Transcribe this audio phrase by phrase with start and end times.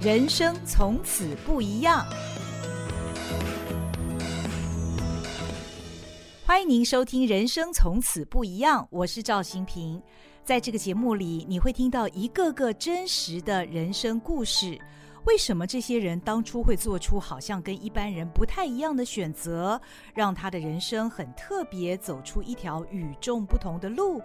[0.00, 2.06] 人生从此不一样。
[6.46, 10.00] 欢迎您收听《人生从此不一样》，我是赵新平。
[10.44, 14.80] 在这个节目里，你会听到一个个真实的人生故事。
[15.24, 19.80] 为什么这些人当初会做出好像跟一般人不太一样的选择，
[20.14, 24.22] 让他的人生很特别，走出一条与众不同的路？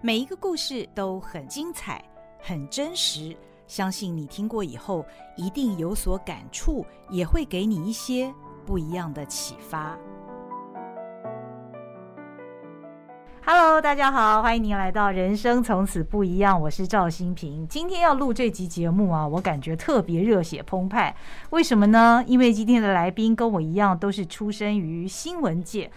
[0.00, 2.02] 每一个故事都很精彩，
[2.40, 3.36] 很真实。
[3.72, 5.02] 相信你听过以后，
[5.34, 8.30] 一定有所感触，也会给你一些
[8.66, 9.96] 不一样的启发。
[13.42, 17.66] Hello，大家好，欢迎您来到《人生从此不一样》，我是赵新平。
[17.66, 21.16] 今天要录这集节目啊，我感觉特别热血澎湃。
[21.48, 22.22] 为什么呢？
[22.26, 25.90] 因为今天的来宾跟我一样，都是出身于新闻界，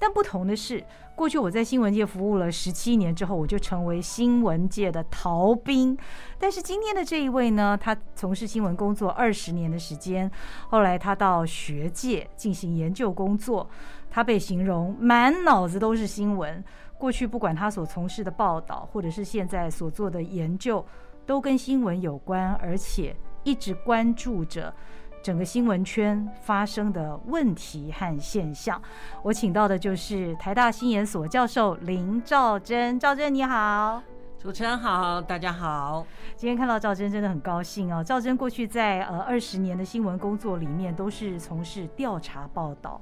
[0.00, 0.84] 但不同的是，
[1.20, 5.94] 过去我在新闻界服务了十七年之后，我就成为新闻界的逃兵。
[6.38, 10.30] 但是今天的这一位呢，他从事新闻工作二十年的时间，
[10.70, 13.68] 后来他到学界进行研究工作，
[14.08, 16.64] 他被形容满脑子都是新闻。
[16.96, 20.82] 过去不管他所从事的报道，或者是现在所做的研究，
[21.26, 24.74] 都跟新闻有关，而且一直关注着
[25.22, 28.80] 整个新闻圈发生的问题和现象。
[29.22, 34.02] 我请到的就是台大新研所教授林兆珍，兆珍你好。
[34.38, 36.06] 主持人好，大家好。
[36.34, 38.02] 今天看到赵珍真的很高兴哦。
[38.02, 43.00] 兆珍过去在呃二十年的新闻工作里面，都是从事调查报道。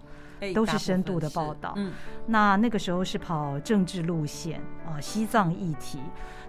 [0.55, 1.73] 都是深度的报道。
[1.75, 1.93] 嗯，
[2.27, 5.99] 那那个时候是跑政治路线啊，西藏议题。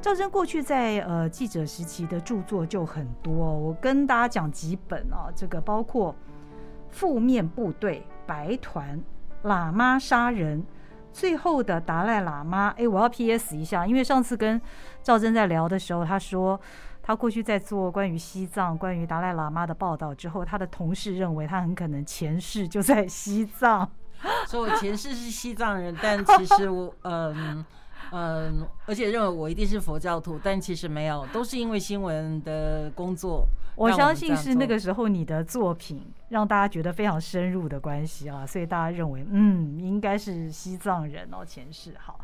[0.02, 6.14] 赵真过去在呃记者时期的著作就很多，我跟大家讲几本啊，这个包括
[6.90, 8.98] 《负面部队》、《白团》、
[9.50, 10.60] 《喇嘛杀人》、
[11.12, 12.72] 《最后的达赖喇嘛》。
[12.82, 14.60] 哎，我要 PS 一下，因为上次跟
[15.04, 16.60] 赵真在聊的时候，他说。
[17.02, 23.90] 他过去在做关于西藏、关于达赖喇嘛的报道之后，他的同事认为他很可能前世就在西藏，
[24.48, 27.66] 说我前世是西藏人，但其实我 嗯
[28.12, 33.48] 嗯，而且认为我一定是佛教徒，但其实没有，都是因为新闻的工作。
[33.76, 42.20] 我相信是那个时候你的作品让大家觉得非常深入的关系啊，所以大家认为嗯，应该是西藏人哦，前世好。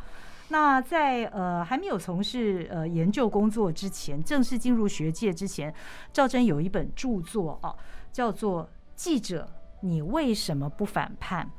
[0.50, 5.74] 那在呃还没有从事呃研究工作之前，正式进入学界之前，
[6.12, 7.74] 赵真有一本著作啊，
[8.12, 8.64] 叫做
[8.96, 9.48] 《记者，
[9.80, 11.50] 你为什么不反叛》。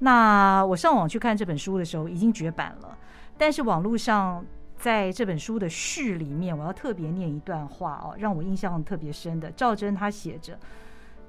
[0.00, 2.98] 那我上网去看这本书的时候，已经绝版了。
[3.36, 4.44] 但是网络上
[4.76, 9.50] 在这本书的序里面，我要特别念一段话哦，让我印象特别深的。
[9.52, 10.58] 赵真他写着：“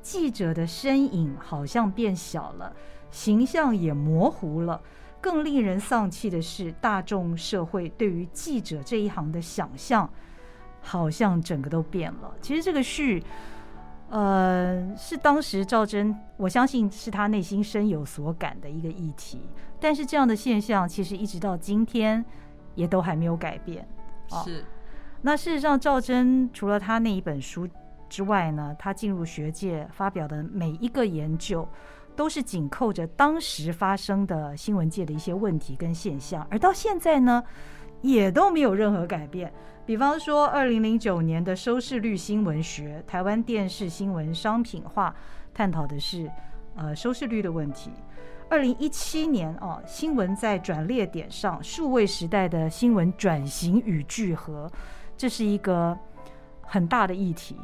[0.01, 2.73] 记者的身影好像变小了，
[3.11, 4.81] 形象也模糊了。”
[5.21, 10.07] 更令人丧气的是，大众社会对于记者这一行的想象，
[10.81, 12.31] 好像整个都变了。
[12.41, 13.23] 其实这个序，
[14.15, 19.41] 呃，是当时赵真，我相信是他内心深有所感的一个议题。
[19.77, 22.23] 但是这样的现象，其实一直到今天，
[22.75, 23.85] 也都还没有改变。
[24.29, 24.63] 是。
[25.21, 27.67] 那事实上，赵真除了他那一本书
[28.07, 31.67] 之外呢，他进入学界发表的每一个研究。
[32.15, 37.43] 都是紧扣着当时发生的新闻界的一些问题跟现象，而到现在呢，
[38.01, 39.51] 也都没有任何改变。
[39.85, 45.13] 比方说，二零零九年的收视率新闻学，台湾电视新闻商品化，
[45.53, 46.29] 探讨的是
[46.75, 47.91] 呃收视率的问题。
[48.49, 54.71] 二零一七年哦，新闻在转捩点上，数位时代的新闻转型与聚合，
[55.15, 55.95] 这是一个
[56.61, 57.55] 很大的议题。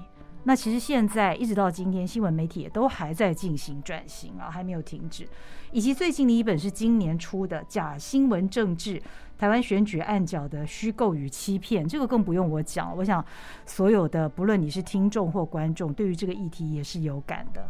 [0.44, 5.28] 那其实现在一直到今天，新闻媒体也都还在进行转型啊，还没有停止。
[5.72, 9.02] 以及最近的一本是今年出的《假新闻政治：
[9.38, 12.98] 台湾选举暗角的虚构与欺骗》，这个更不用我讲。
[12.98, 13.24] 我想
[13.66, 17.70] 所有的不论你是听众或观众，对于这个议题也是有感的。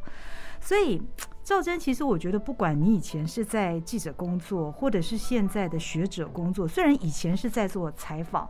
[0.60, 1.02] 所以
[1.44, 8.48] 赵真，其实我觉得，不管你以前是在记者工作，或者是现在的学者工作，虽然以前是在做采访，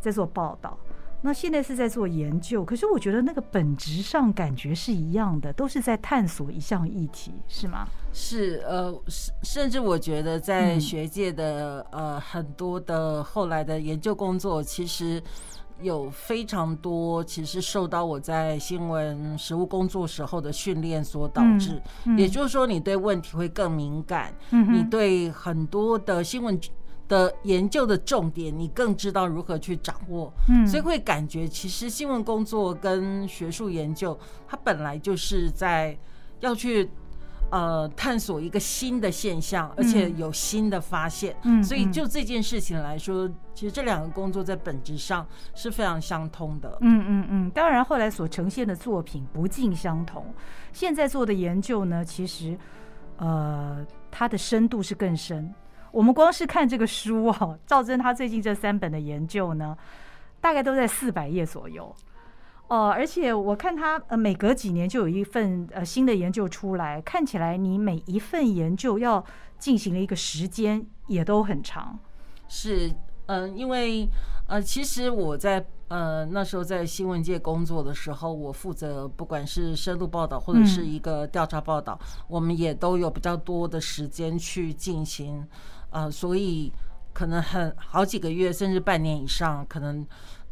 [0.00, 0.76] 在做报道。
[1.22, 7.88] 那现在是在做研究，可是我觉得那个本质上感觉是一样的，都是在探索一项议题，是吗？
[8.12, 15.20] 是，呃，甚甚至我觉得在学界的、嗯、呃很多的后来的研究工作，其实
[15.80, 21.82] 有非常多，其实受到我在新闻实务工作时候的训练所导致。
[22.04, 26.60] 嗯嗯、也就是说，你对问题会更敏感，嗯、你对很多的新闻。
[27.08, 34.18] 的研究的重点，你更知道如何去掌握，嗯，所以会感觉其实新闻工作跟学术研究，
[34.48, 35.96] 它本来就是在
[36.40, 36.90] 要去
[37.48, 41.36] 呃，探索一个新的现象，而且有新的发现。
[41.44, 45.24] 嗯，所以就这件事情来说，其实这两个工作在本质上
[45.54, 46.76] 是非常相通的。
[46.80, 50.26] 嗯嗯嗯，当然后来所呈现的作品不尽相同。
[50.72, 52.58] 现在做的研究呢，其实
[53.18, 55.54] 呃，它的深度是更深。
[55.96, 59.74] 我们光是看这个书哦，赵真他最近这三本的研究呢，
[60.42, 61.90] 大概都在四百页左右。
[62.68, 69.24] 哦，而且我看他呃，每隔几年就有一份呃新的研究出来，看起来你每一份研究要
[69.58, 71.98] 进行的一个时间也都很长。
[72.46, 72.90] 是，
[73.24, 74.06] 嗯、呃，因为
[74.48, 85.46] 呃，其实我在呃那时候在新闻界工作的时候，我负责不管是深度报道或者是一个调查报道，嗯、我们也都有比较多的时间去进行，
[85.90, 86.72] 呃，所以
[87.12, 90.06] 可能很好几个月甚至半年以上可能。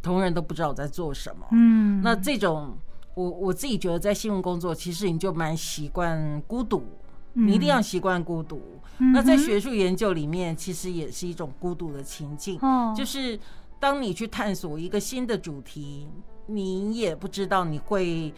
[0.04, 1.46] 同仁都不知道我在做什么。
[1.52, 2.76] 嗯，那这种
[3.14, 6.84] 我我自己觉得，在新闻工作，其实你就蛮习惯孤独，
[7.32, 8.60] 你一定要习惯孤独。
[8.98, 12.58] 那在学术研究里面，其实也是一种孤独的情境。
[12.60, 13.40] 哦，就是
[13.80, 16.06] 当你去探索一个新的主题，
[16.48, 18.30] 你也不知道你会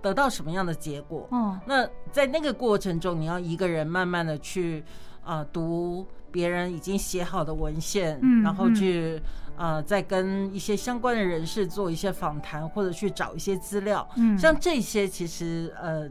[0.00, 1.28] 得到什么样的结果。
[1.30, 4.82] 哦，那在那个过程中，你要一个人慢慢的去
[5.22, 9.20] 啊读别人已经写好的文献，然后去。
[9.54, 16.08] 呃，再跟一些相关的人士做一些访谈，或者去找一些资料，嗯，像这些其实呃，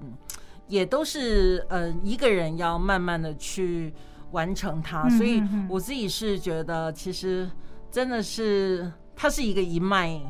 [0.68, 3.91] 也都是呃一个人要慢慢的去
[4.29, 7.50] 完成它，所以我自己是觉得，其实
[7.89, 10.21] 真的是它是一个一脉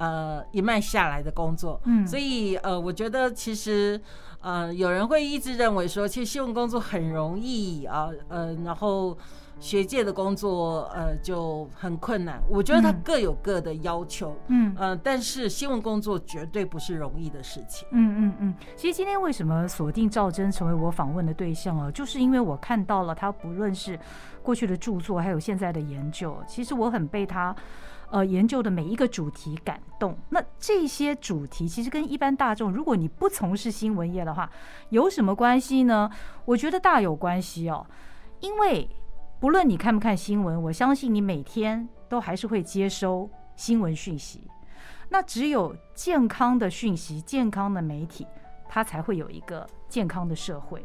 [0.00, 4.00] 呃一脉下来的工作，嗯，所以呃，我觉得其实
[4.40, 9.16] 呃，有人会一直认为说，其实新闻工作很容易啊，呃，然后。
[9.62, 12.42] 学界的工作，呃，就很困难。
[12.48, 17.86] 我觉得他各有各的要求，嗯，呃，但是新闻工作绝对不是容易的事情。
[17.90, 18.54] 嗯嗯嗯。
[18.74, 21.90] 其实今天为什么锁定赵真成为我访问的对象啊？
[21.90, 24.00] 就是因为我看到了他不论是
[24.42, 27.54] 过去的著作，还有现在的研究，其实我很被他
[28.10, 30.16] 呃研究的每一个主题感动。
[30.28, 34.50] 那这些主题其实跟一般大众，如果你不从事新闻业的话，
[34.90, 36.10] 有什么关系呢？
[36.44, 37.86] 我觉得大有关系哦，
[38.40, 38.88] 因为。
[39.40, 43.26] 不论你看不看新闻，我相信你每天都还是会接收
[43.56, 44.46] 新闻讯息。
[45.08, 48.26] 那只有健康的讯息、健康的媒体，
[48.68, 50.84] 它才会有一个健康的社会。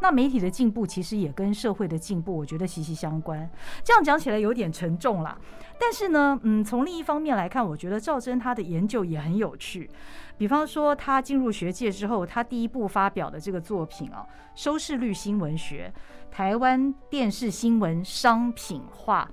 [0.00, 3.48] 那媒体的进步其实也跟社会的进步，我觉得息息相关。
[3.82, 5.38] 这样讲起来有点沉重啦，
[5.78, 9.90] 但是呢，嗯，从另一方面来看，我觉得赵真他的研究也很有趣。
[10.38, 15.92] 比方说，他进入学界之后，他第一部发表的这个作品啊，《收视率新闻学》。
[16.28, 19.26] 台湾电视新闻商品化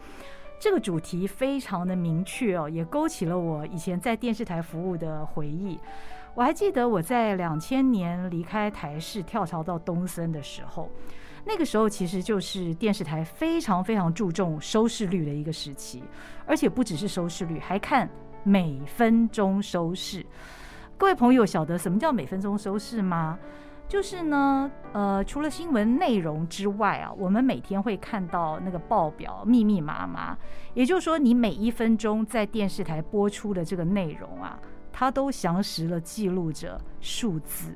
[0.57, 5.77] 这个主题非常的明确哦，也勾起了我以前在电视台服务的回忆。
[6.35, 10.89] 我还记得我在两千年离开台视跳槽到东森的时候，
[11.45, 16.03] 那个时候其实就是电视台非常非常注重收视率的一个时期，
[16.47, 18.09] 而且不只是收视率，还看
[18.43, 20.25] 每分钟收视。
[20.97, 23.37] 各位朋友晓得什么叫每分钟收视吗？
[23.87, 30.35] 就是呢，呃，除了新闻内容之外啊，我们每天会看到那个报表密密麻麻。
[30.73, 34.57] 也就是说，你每一分钟在电视台播出的这个内容啊，
[34.93, 37.75] 它都详实了记录着数字。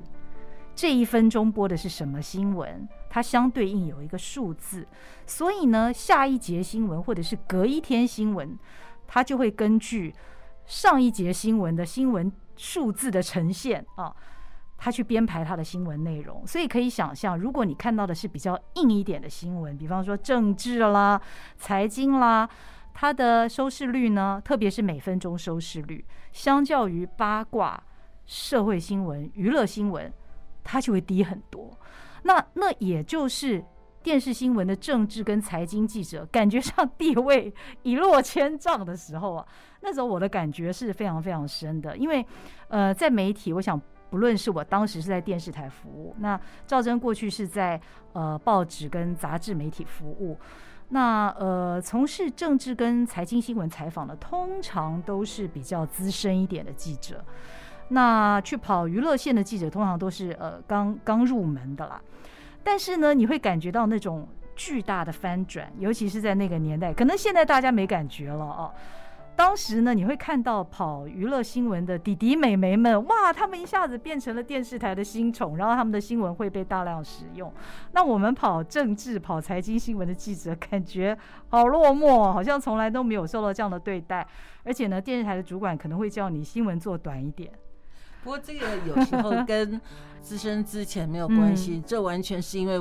[0.73, 4.87] 这一分钟播的是什么新闻，它相对应有一个数字。
[5.25, 8.57] 所以呢，下一节新闻或者是隔一天新闻，
[9.07, 10.13] 它就会根据
[10.65, 14.15] 上一节新闻的新闻数字的呈现啊。
[14.79, 21.19] 他去编排他的新闻内容，所以可以想象，如果你看到的是比较硬一点的新闻，比方说政治啦、
[21.57, 22.47] 财经啦，
[22.99, 27.79] 它的收视率呢，特别是每分钟收视率，相较于八卦、
[28.25, 30.11] 社会新闻、娱乐新闻，
[30.63, 31.77] 它就会低很多。
[32.23, 33.63] 那那也就是
[34.01, 39.45] 电视新闻的政治跟财经记者感觉上地位一落千丈的时候啊，
[39.81, 42.25] 那时候我的感觉是非常非常深的，因为
[42.67, 43.79] 呃，在媒体，我想。
[44.09, 47.77] 不论是我当时是在电视台服务，那赵真过去是在
[48.13, 50.39] 呃报纸跟杂志媒体服务，
[50.89, 57.23] 那呃从事政治跟财经新闻采访的，通常都是比较资深一点的记者。
[57.89, 62.01] 那去跑娱乐线的记者，通常都是呃刚刚入门的啦。
[62.63, 68.73] 但是呢，你会感觉到那种巨大的翻转，尤其是在那个年代，可能现在大家没感觉了哦。
[69.37, 77.53] 当时呢，你会看到跑娱乐新闻的弟弟妹妹们，哇，他们一下子变成了电视台的新宠，然后他们的新闻会被大量使用。
[77.91, 81.15] 那我们跑政治、跑财经新闻的记者，感觉
[81.49, 84.27] 好落寞，好像从来都没有受到这样的对待。
[84.63, 87.51] 而且呢，电视台的主管可能会叫你新闻做短一点。
[88.23, 89.79] 不过这个有时候跟
[90.19, 92.79] 资深之前没有关系，嗯、 这完全是因为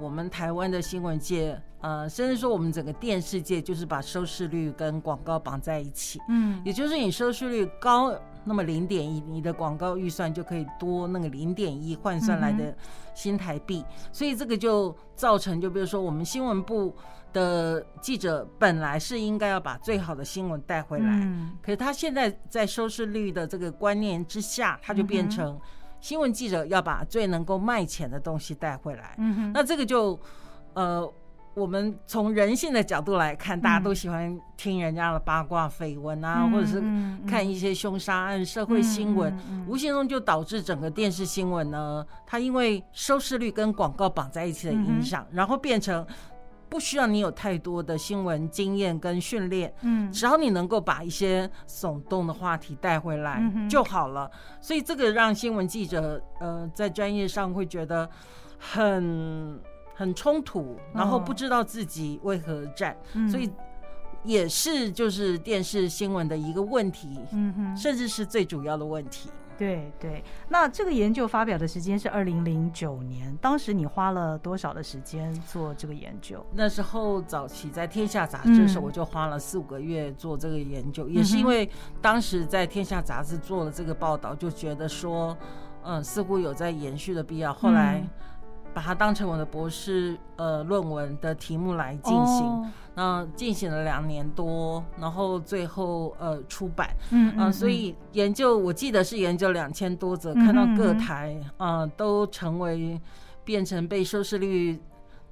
[0.00, 6.20] 我们台湾的新闻界，呃，甚至说我们整个电视界，就是把收视率跟广告绑在一起。
[6.28, 8.12] 嗯，也就是你收视率高。
[8.42, 12.74] 那么零点一，你的广告预算就可以多那个零点一换算来的
[13.14, 16.96] 新台币，所以这个就造成，就比如说我们新闻部
[17.34, 21.28] 的记者本来是应该要把最好的新闻带回来，
[21.60, 25.60] 可是他现在在收视率的这个观念之下，他就变成
[26.00, 29.16] 新闻记者要把最能够卖钱的东西带回来。
[29.54, 30.18] 那这个就
[30.74, 31.10] 呃。
[31.52, 36.80] 我们从人性的角度来看，大家都喜欢听人家的八卦绯闻啊，或者是
[37.26, 46.06] 看一些凶杀案、社会新闻，无形中就导致整个电视新闻呢，它因为收视率跟广告绑在一起的影响，然后变成
[46.70, 54.30] 不需要你有太多的新闻经验跟训练，嗯，只要你能够把一些耸动的话题带回来就好了。
[54.60, 58.08] 所以这个让新闻记者呃在专业上会觉得
[58.58, 59.60] 很。
[59.92, 63.50] 很冲突，然后不知道自己为何而战，哦、所以
[64.24, 69.28] 也是就是电视新闻的一个问题，嗯，甚至是最主要的问题。
[69.60, 76.42] 对对，那这个研究发表的时间是二零零九年，当时你花了多少的时间做这个研究？
[76.54, 81.68] 那时候早期在《天下》杂志的时候，我就花了四五个月做这个研究，嗯、也是因为
[82.00, 85.36] 当时在《天下》杂志做了这个报道，就觉得说，
[85.84, 87.52] 嗯，似乎有在延续的必要。
[87.52, 88.02] 后来。
[88.72, 103.00] 把它当成我的博士呃论文的题目来进行，那进行了两年多，然后最后呃出版，嗯啊，所以研究我记得是研究两千多则，看到各台啊都成为
[103.44, 104.80] 变成被收视率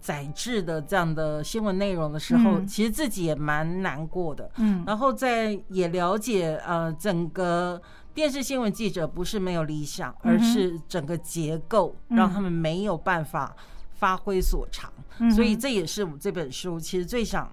[0.01, 7.81] 载制的这样的新闻内容的时候，其实自己也蛮难过的，嗯，然后在也了解呃整个。
[8.19, 13.55] 电视新闻记者不是没有理想，而是整个结构让他们没有办法
[13.93, 17.49] 发挥所长，嗯、所以这也是我们这本书其实最想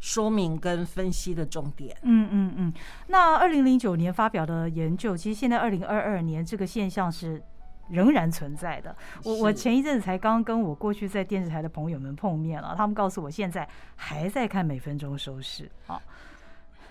[0.00, 1.94] 说明跟分析的重点。
[2.00, 2.72] 嗯嗯嗯。
[3.08, 7.42] 那二零零九年发表的研究，其实现在二零二二年这个现象是
[7.90, 8.96] 仍然存在的。
[9.22, 16.00] 我我前一阵子才刚跟我过去在电视台的朋友们碰面了，他们告诉我现在还在看每分钟收视，啊，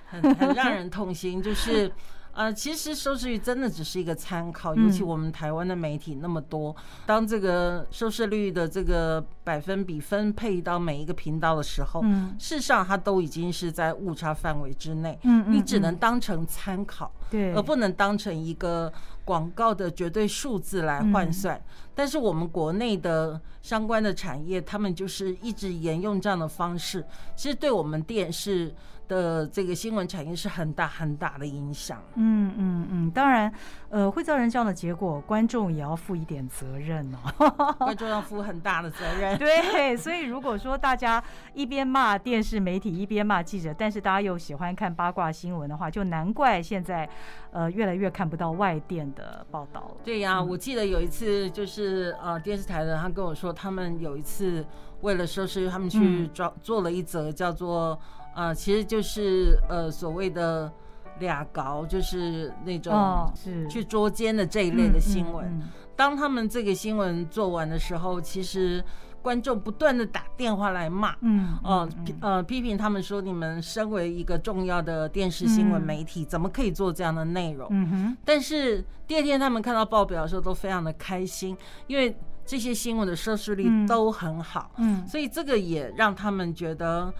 [0.05, 1.91] 很很让人痛心，就是。
[2.35, 6.75] 呃，其实收视率真的只是一个参考，尤其我们台湾的媒体那么多，
[7.05, 12.03] 当这个收视率的这个百分比分配到每一个频道的时候，
[12.37, 18.91] 事实上它都已经是在误差范围之内，你只能当成参考，对，而不能当成一个
[19.23, 21.59] 广告的绝对数字来换算。
[21.95, 28.75] 但是我们国内的相关的产业，他们就是一直沿用这样的方式，其实对我们电视。
[29.07, 32.01] 的这个新闻产业是很大很大的影响。
[32.15, 33.51] 嗯嗯嗯，当然，
[33.89, 37.75] 呃，会造成这样的结果，观众也要负一点责任哦。
[37.79, 39.37] 观众要负很大的责任。
[39.39, 47.07] 对，所以如果说大家一边骂电视媒体，一边骂记者，但是大家又喜欢看八卦新闻的话，就难怪现在
[47.51, 49.91] 呃越来越看不到外电的报道。
[50.03, 54.65] 对呀、啊，嗯、我记得有一次就是呃电视台的他跟我说，他们有一次
[55.01, 57.99] 为了收视，他们去做做了一则叫做。
[58.35, 60.71] 啊、呃，其实就是呃所谓的
[61.19, 65.61] 俩搞，就是那种是去捉奸的这一类的新闻。
[65.95, 68.83] 当他们这个新闻做完的时候，其实
[69.21, 71.89] 观众不断的打电话来骂，嗯，呃，
[72.19, 77.65] 呃批评他们说，你们身为一个重要的电视新闻媒体，怎么可以做这样的内容？
[77.71, 78.17] 嗯哼。
[78.25, 81.55] 但是第二天他们看到报表的时候，都非常的开心，
[81.87, 82.13] 因为
[82.45, 87.13] 这些新闻的收视率都很好，嗯，所以这个也让他们觉得。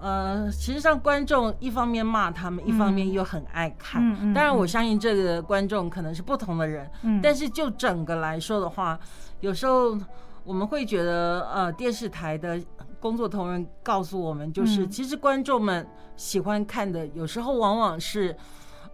[0.00, 4.02] 呃，其实上观众一方面骂他们，一方面又很爱看。
[4.22, 6.90] 嗯、当然，我相信这个观众可能是不同的人。
[7.02, 8.98] 嗯、但是就整个来说的话，
[9.40, 9.98] 有时候
[10.42, 12.58] 我们会觉得，呃，电视台的
[12.98, 18.34] 工作同仁告诉我们，就是、嗯、其实观众们喜欢看的，有时候往往是，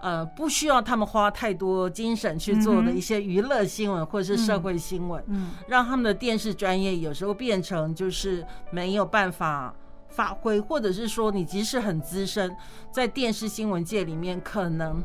[0.01, 9.73] 呃，不需要他们花太多精神去做的一些娱乐新闻或者是社会新闻，嗯，让他们的电视专业有时候变成就是没有办法。
[10.17, 12.57] 发挥，或者是说，你即使很资深，
[12.91, 15.03] 在电视新闻界里面，可能。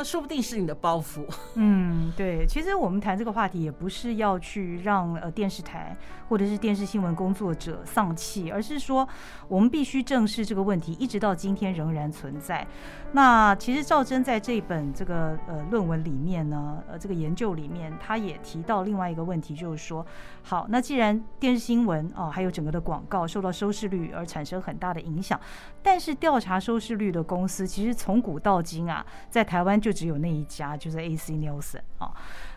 [0.00, 1.26] 那说不定是你的包袱。
[1.54, 5.96] 嗯，对，其实我们谈这个话题也不是要去让呃电视台
[6.28, 9.08] 或者是电视新闻工作者丧气，而是说
[9.48, 12.66] 我们必须正视这个问题，一直到今天仍然存在。
[13.12, 20.06] 那其实赵真在这本这个呃论文里面呢，呃这个研究里面，他也提到另外一个问题，就是说，
[20.42, 25.40] 好，那既然电视新闻啊，还有整个的广告受到收视率而产生很大的影响，
[25.82, 32.12] 但是调查收视率的公司，其实从古到今啊，在台湾就只有那一家，就是 AC Nielsen 啊。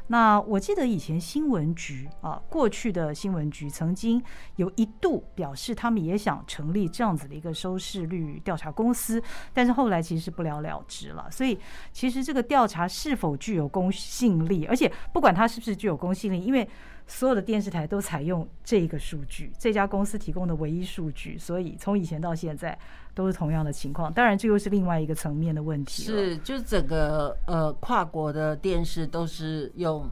[0.08, 4.22] 那我记得以前新闻局啊，过去的新闻局曾经
[4.58, 9.22] 有一度表示，他们也想成立这样子的一个收视率调查公司，
[9.54, 11.30] 但是后来其实不了了之了。
[11.32, 11.58] 所以，
[11.92, 16.68] 其实这个调查是否具有公信力，而且不管它是不是具有公信力，因为
[17.12, 22.78] 所有的电视台都采用这个数据，这家公司提供的唯一数据，所以从以前到现在。
[23.14, 26.04] 都是同样的情况，当然这又是另外一个层面的问题。
[26.04, 30.10] 是，就整个呃跨国的电视都是用。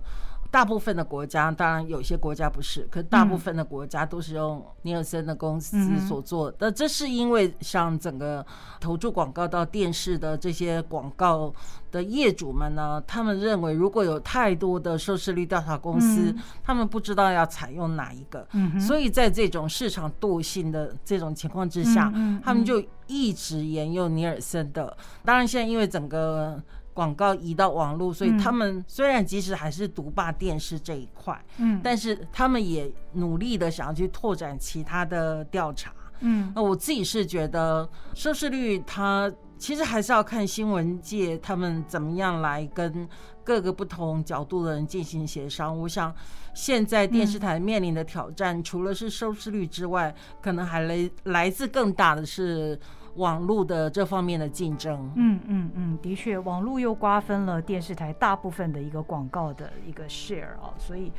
[0.51, 5.77] 大部分的国家，当然有些国家不是，可大部分的国家都是用尼尔森的公司
[6.07, 6.57] 所做的。
[6.59, 8.45] 那、嗯、这是因为像整个
[8.79, 11.53] 投注广告到电视的这些广告
[11.91, 24.97] 的业主们呢，他们认为如果有太多的收视率调查公司，嗯、他们不知道要采用哪一个，嗯、所以在这种市场惰性的这种情况之下，嗯、他们就一直沿用尼尔森的。
[25.23, 26.61] 当然，现在因为整个
[26.99, 43.07] 广告移到网络，所以他们虽然即使还是独霸电视这一块，嗯，但是他们也努力的想要去拓展其他的调查，嗯，那我自己是觉得收视率它其实还是要看新闻界他们怎么样来跟
[43.45, 45.79] 各个不同角度的人进行协商。
[45.79, 46.13] 我想
[46.53, 52.77] 现在电视台面临的挑战，除了是收视率之外，可能还来来自更大的是。
[53.15, 61.11] 网络的这方面的竞争，嗯嗯嗯，的确，网络又瓜分了电视台大部分的一个广告的一个 share 啊，所以，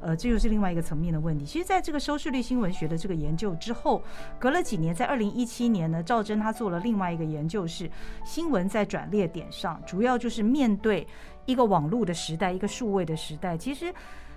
[0.00, 1.44] 呃，这又是另外一个层面的问题。
[1.44, 4.02] 其实，在这个收视率新闻学的这个研究之后，
[4.38, 7.90] 隔了几年，在二零一七年呢，赵真他做了另外一个研究，是
[8.24, 11.06] 新闻在转捩点上，主要就是面对
[11.46, 13.94] 一个网络的时代，一个数位的时代，其实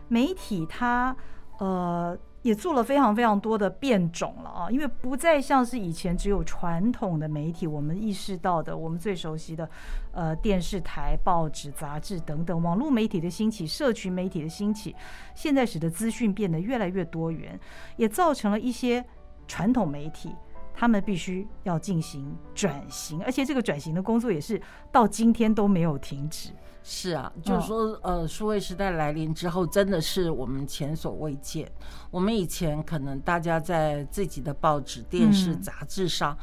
[0.07, 1.15] 媒体它，
[1.57, 2.17] 呃。
[2.41, 9.69] 也做了非常非常多的变种了啊，因为不再像是以前只有传统的媒体，我们意识到的，我们最熟悉的，
[10.13, 14.95] 呃，电视台、报纸、杂志等等，网络媒体的兴起，社群媒体的兴起，
[15.35, 17.59] 现在使得资讯变得越来越多元，
[17.97, 19.03] 也造成了一些
[19.45, 20.33] 传统媒体，
[20.73, 26.51] 他们必须要进行转型，而且这个转型的工作也是到今天都没有停止。
[26.81, 31.69] 是啊，就是说，呃，数位时代来临之后，真的是我们前所未见。
[32.09, 36.35] 我们以前可能大家在自己的报纸、电视、杂志上，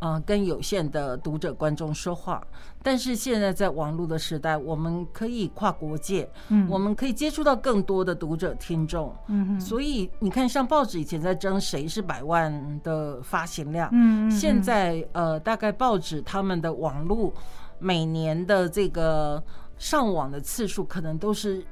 [0.00, 2.44] 呃，跟有限的读者观众说话，
[2.82, 17.32] 但是现在在网络的时代，我们可以跨国界，嗯，我们可以接触到更多的读者听众，嗯，所以你看，像报纸以前在争谁是百万的发行量，嗯，现在呃，大概报纸他们的网络
[17.78, 19.42] 每年的这个。
[19.78, 21.64] 上网的次数可能都是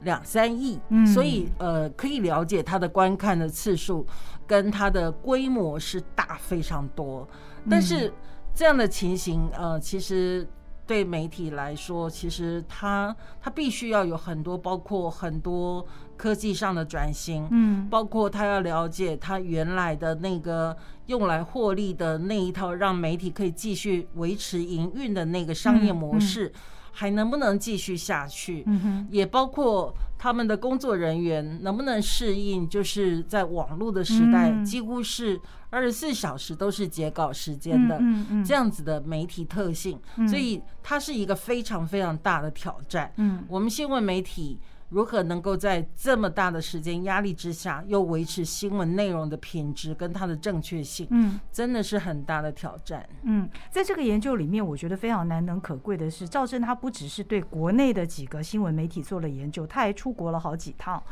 [0.00, 4.06] 两三亿，所以呃，可以了解它的观看的次数
[4.46, 7.26] 跟它的规模是大非常多。
[7.70, 8.12] 但是
[8.54, 10.46] 这样的情形，呃，其实
[10.86, 15.86] 对媒体来说，其实它它必须要有很多，包括很多
[16.18, 26.52] 科技上的转型，嗯，包括它要了解它原来的那个用来获利的那一套，让媒体可以继续维持营运的那个商业模式。
[26.94, 28.62] 还能不能继续下去？
[28.66, 35.38] 嗯，也包括他们的工作人员能不能适应，就是在网络的时代，几乎是
[35.70, 38.00] 二十四小时都是截稿时间的
[38.44, 43.12] 这样子的媒体特性，所以它是一个非常非常大的挑战。
[43.16, 44.60] 嗯，我们新闻媒体。
[44.94, 51.04] 如何能够在这么大的时间压力之下，又维持新闻内容的品质跟它的正确性？
[51.10, 53.04] 嗯，真的是很大的挑战。
[53.24, 61.02] 嗯，在这个研究里面，我觉得非常难能可贵的是，赵真他不只是对国内的几个新闻媒体做了研究，他还出国了好几趟，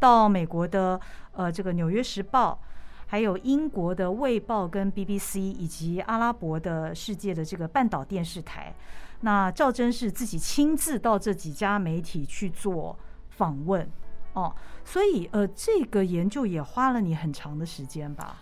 [0.00, 2.60] 到美国的呃这个《纽约时报》，
[3.06, 8.74] 还有英国的《卫报》跟 BBC，以及阿拉伯的世界的这个半岛电视台。
[9.20, 12.98] 那赵真是自己亲自到这几家媒体去做。
[13.38, 13.88] 访问
[14.32, 14.52] 哦，
[14.84, 18.36] 所以呃，这个研究也花了你很长的时间吧？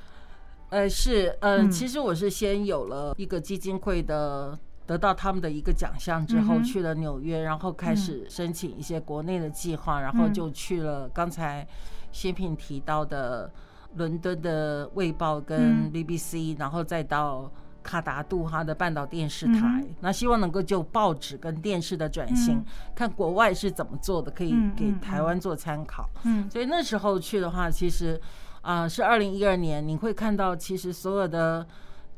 [0.70, 11.66] 呃，是，呃，嗯，其实我是先有了一个基金会的，得到他们的一个奖项之后，去了纽约，然后开始申请一些国内的计划，然后就去了刚才
[12.11, 13.52] 新品提到的
[13.96, 17.52] 伦敦的《卫报》跟 BBC，然后再到。
[17.87, 22.61] 卡达杜哈的半岛电视台，那希望能够就报纸跟电视的转型，
[22.96, 26.11] 看国外是怎么做的，可以给台湾做参考。
[26.25, 28.20] 嗯，所以那时候去的话，其实
[28.62, 31.64] 啊是二零一二年，你会看到其实所有的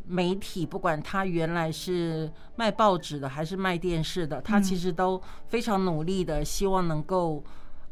[0.07, 7.45] 媒体，不管他原来是卖报纸的还是卖电视的，他其实都非常努力的，希望能够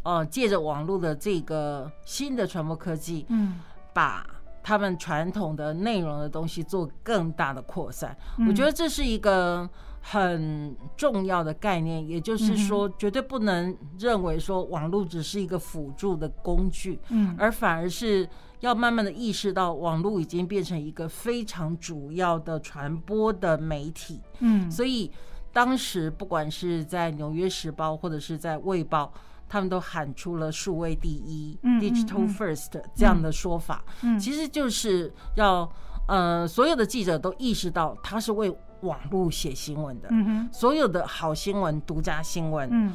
[0.02, 3.60] 呃借着网络的这个新的传播科技，嗯，
[3.92, 4.26] 把。
[4.66, 8.16] 他们传统的内容的东西做更大的扩散，
[8.48, 25.08] 我觉得这是一个很重要的概念，也就是说，绝对不能认为说网络只是一个辅助的工具，嗯，而反而是要慢慢的意识到，网络已经变成一个非常主要的传播的媒体，嗯，所以
[25.56, 29.10] 当时不管是在《纽约时报》或者是在《卫报》，
[29.48, 35.66] 他们都喊出了“数位第一 ”（Digital First） 这样的说法，嗯，其实就是要
[36.08, 42.92] 呃，所有的记者都意识到，他是为网络写新闻的，嗯，所有的好新闻、独家新闻，嗯，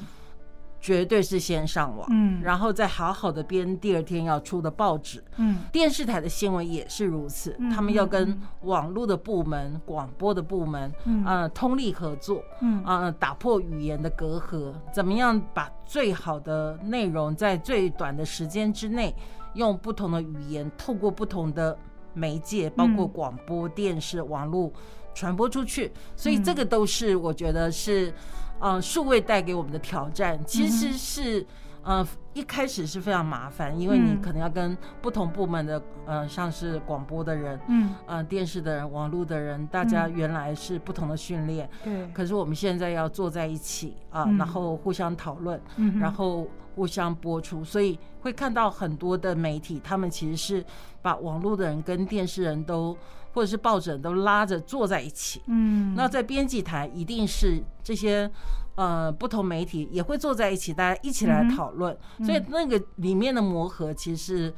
[0.82, 19.16] 绝对是先上网，嗯，然后再好好的编第二天要出的报纸，嗯，电视台的新闻也是如此，他们要跟网络的部门、广播的部门，嗯，呃，通力合作，嗯，呃，打破语言的隔阂，怎么样把最好的内容在最短的时间之内，
[19.54, 21.78] 用不同的语言，透过不同的
[22.14, 24.74] 媒介，包括广播电视、网络。
[25.14, 28.14] 传播出去，所以这个都是我觉得是，
[28.62, 31.44] 呃，数位带给我们的挑战，其实是，
[31.84, 45.60] 呃，一开始是非常麻烦，因为你可能要跟不同部门的，呃，像是广播的人，嗯，呃，电视的人、网络的人，大家原来是不同的训练，对，可是我们现在要坐在一起啊，然后互相讨论，
[46.00, 50.64] 然后互相播出，所以会看到很多的媒体，他们其实是
[51.02, 52.96] 把网络的人跟电视人都。
[53.34, 58.30] 或者是抱枕都拉着坐在一起，嗯，那在编辑台一定是这些
[58.76, 64.54] 呃不同媒体也会坐在一起，大家一起来讨论，所以那个里面的磨合其实是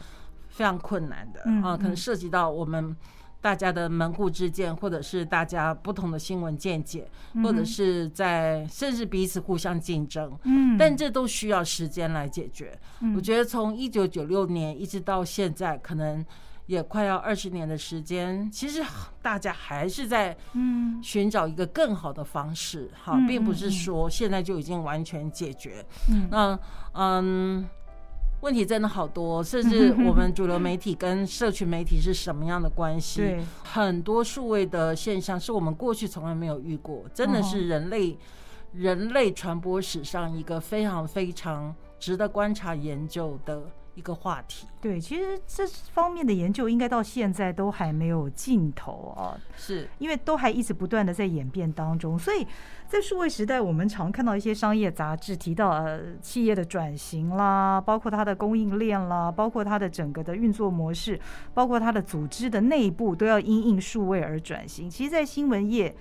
[0.49, 2.95] 非常困难的啊，可能涉及到我们
[3.41, 7.07] 大家的门户之见，或者是大家不同的新闻见解，
[7.43, 12.75] 或者是在甚至彼此互相竞争，嗯，但这都需要时间来解决。
[13.15, 16.25] 我觉得从一九九六年一直到现在，可能。
[16.65, 18.81] 也快要二十年的时间，其实
[19.21, 25.85] 大家还是在嗯寻找一个更好的方式哈，并不是说现在就已经完全解决。
[26.09, 26.59] 嗯，那
[26.93, 27.67] 嗯，
[28.41, 33.21] 问题真的好多，甚至 我们主流媒体跟社群媒体是什么样的关系？
[33.21, 38.17] 对，很多数位的现象是我们过去从来没有遇过，真的是人类
[38.71, 43.61] 人类传播史上一个非常非常值得观察研究的。
[43.95, 52.47] 一个话题，对，其实这方面的研究应该到现在都还没有尽头啊，是因为都还一直不断的在演变当中，所以
[52.87, 61.19] 在数位时代，我们常看到一些商业杂志提到呃企业的转型啦，包括它的供应链啦，包括它的整个的运作模式，
[61.53, 64.89] 包括它的组织的内部都要因应数位而转型。
[64.89, 65.95] 其实，在新闻业。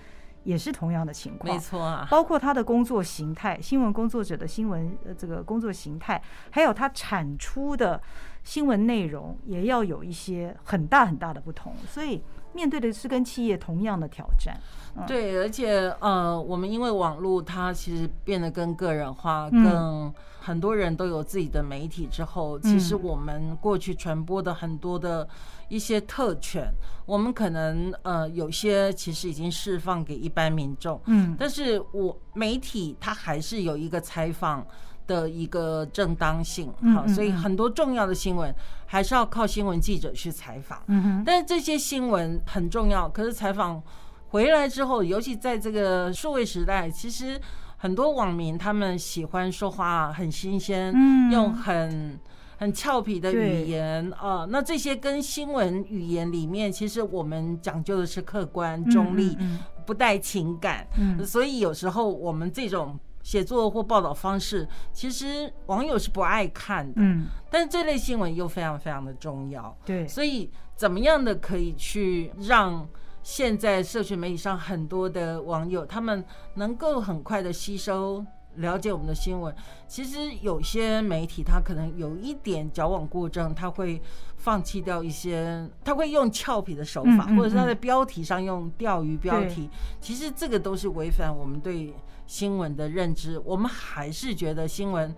[0.44, 2.06] 也是同样的情况，没错啊。
[2.10, 8.00] 包括他的工作形态，新闻工作者的新闻呃这个工作形态，还有他产出的
[8.42, 11.74] 新闻内容，也要有一些很大很大的不同。
[11.88, 14.58] 所以面对的是跟企业同样的挑战。
[14.94, 25.28] 嗯、对，而且呃，我们因为网络它其实变得更个人化，更、嗯、很多人都有自己的媒体之后，其实我们过去传播的很多的。
[25.68, 26.70] 一些特权，
[27.06, 34.66] 我们可能呃有些其实已经释放给一般民众，嗯，但是我媒体它还是有一个采访
[35.06, 43.82] 的一个正当性，好，所以很多重要的新闻还是要靠新闻记者去采访，嗯，但是这些新闻很重要，可是采访
[44.28, 47.40] 回来之后，尤其在这个数位时代，其实
[47.82, 52.16] 很多网民他们喜欢说话很新鲜，嗯，用很。
[52.58, 59.36] 很俏皮的语言啊，那这些跟新闻语言里面，其实我们讲究的是客观中立，
[59.84, 60.86] 不带情感。
[61.26, 67.02] 所以有时候我们这种写作或报道方式，其实网友是不爱看的。
[67.02, 69.76] 嗯，但是这类新闻又非常非常的重要。
[69.84, 72.88] 对，所以怎么样的可以去让
[73.22, 78.24] 现在社群媒体上很多的网友，他们能够很快的吸收。
[78.56, 79.54] 了解我们的新闻，
[79.88, 83.98] 其实有些媒体他可能有一点矫枉过正，他会
[84.36, 89.70] 放弃掉一些，他会用俏皮的手法，或者是他在标题上用钓鱼标题。
[90.02, 91.94] 其实这个都是违反我们对
[92.26, 93.40] 新闻的认知。
[93.42, 95.16] 我们还是觉得新闻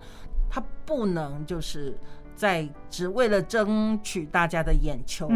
[0.49, 1.99] 它不能就是。
[2.35, 5.31] 在只为了争取大家的眼球，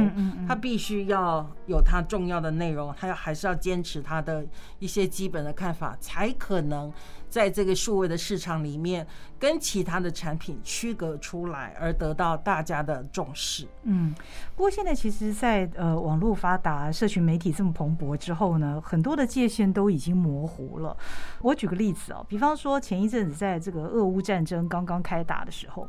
[0.47, 4.45] 他必须要有他重要的内容，他要还是要坚持他的
[4.79, 6.91] 一些基本的看法，才可能
[7.29, 9.05] 在这个数位的市场里面
[9.39, 13.67] 跟其他的产品区隔出来，而得到大家的重视。
[13.83, 14.13] 嗯，
[14.55, 20.95] 不过现在其实在，在呃网络发达、社群媒体这么蓬勃之后呢，很多的界限都已经模糊了。
[21.41, 25.87] 我举个例子哦，比方说前一阵子在这个俄乌战争刚刚开打的时候。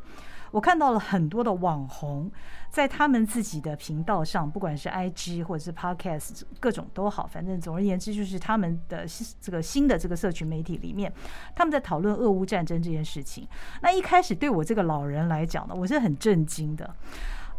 [0.50, 2.30] 我看到了很多的网红
[2.70, 9.04] 在他们自己的频道上，不管是 IG 或者是 Podcast，各种都好，反正总而言之，就是他们的
[9.40, 11.12] 这个新的这个社群媒体里面，
[11.54, 13.46] 他们在讨论俄乌战争这件事情。
[13.82, 16.94] 那一开始对我这个老人来讲呢，我是很震惊的。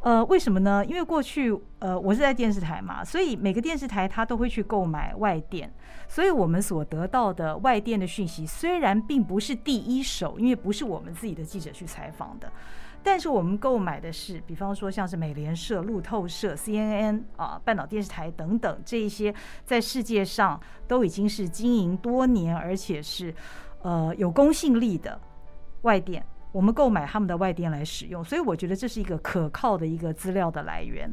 [0.01, 0.83] 呃，为什么呢？
[0.83, 5.71] 因为过去呃，我是在电视台嘛，所以每个电视台他都会去购买外电，
[6.07, 12.51] 所以我们所得到的外电的讯息虽然并不是第一手，因为不是我们自己的记者去采访的，
[13.03, 19.33] 但是我们购买的是，比方说像是美联社、路透社、CNN 啊、半岛电视台等等这一些，
[19.65, 23.33] 在世界上都已经是经营多年，而且是
[23.81, 25.19] 呃有公信力的
[25.81, 26.25] 外电。
[26.51, 31.09] 我们购买他们的外电来使用，所以我觉得这是一个可靠的一个资料的来源。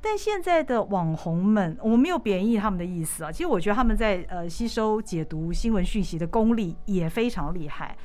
[0.00, 3.30] 但现在的网红们，我没有贬义他们的意思啊。
[3.30, 7.96] 其实我觉得他们在呃吸收解读新闻讯息的功力也非常厉害。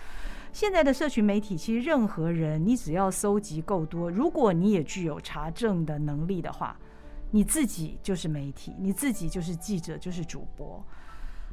[0.51, 6.77] 现在的社群媒体，其实任何人你只要搜集够多，如果你也具有查证的能力的话，
[7.31, 10.83] 你自己就是媒体，你自己就是记者，就是主播。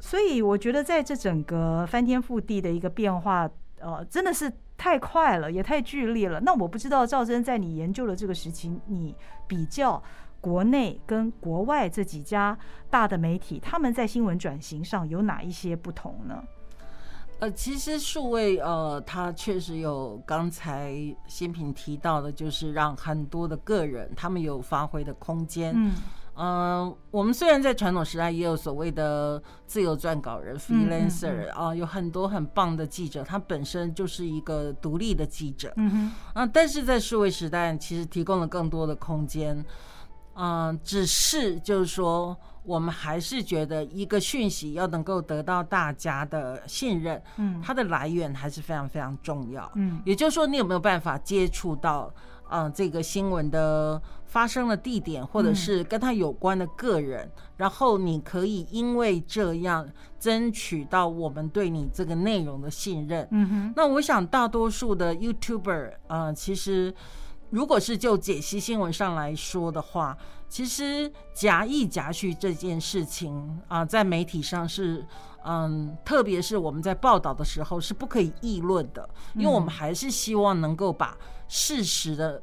[0.01, 3.49] 所以我觉得在这整个翻天覆地的一个变化，
[3.81, 4.53] 呃，真的是。
[4.77, 6.41] 太快了，也太剧烈了。
[6.41, 9.15] 那我不知道赵珍在你研究的这个时期，你
[9.47, 10.03] 比较
[10.41, 12.59] 国内跟国外这几家
[12.91, 16.43] 大的媒体，他们在新闻转型上有哪一些不同呢？
[17.45, 20.95] 呃，其实数位呃，它确实有刚才
[21.27, 25.75] 新平提到的，就是让很多的个人他们有发挥的空间。
[25.77, 25.93] 嗯。
[26.37, 26.47] 嗯、
[26.81, 35.71] 呃，我们虽然在传统时代也有所谓的自由撰稿人 freelancer 啊、呃，有很多很棒的记者，他本身就是一个独立的记者。
[35.77, 39.55] 嗯哼，啊，但是在数位时代，其实提供了更多的空间。
[40.37, 49.71] 嗯、呃，只是就是说，我们还是觉得一个讯息要能够得到大家的信任，嗯，它的来源还是非常非常重要。
[49.77, 52.13] 嗯，也就是说，你有没有办法接触到？
[52.51, 59.89] 嗯，这个新闻的发生的地点，或者是跟他有关的个人，嗯，然后你可以因为这样
[60.21, 63.27] 争取到我们对你这个内容的信任。
[63.31, 66.95] 嗯哼，那我想大多数的 YouTuber，呃，其实
[67.55, 73.33] 如果是就解析新闻上来说的话，其实夹议夹叙这件事情
[73.69, 75.07] 啊，呃，在媒体上是，
[75.45, 81.17] 嗯，特别是我们在报道的时候是不可以议论的，因为我们还是希望能够把。
[81.47, 82.43] 事实的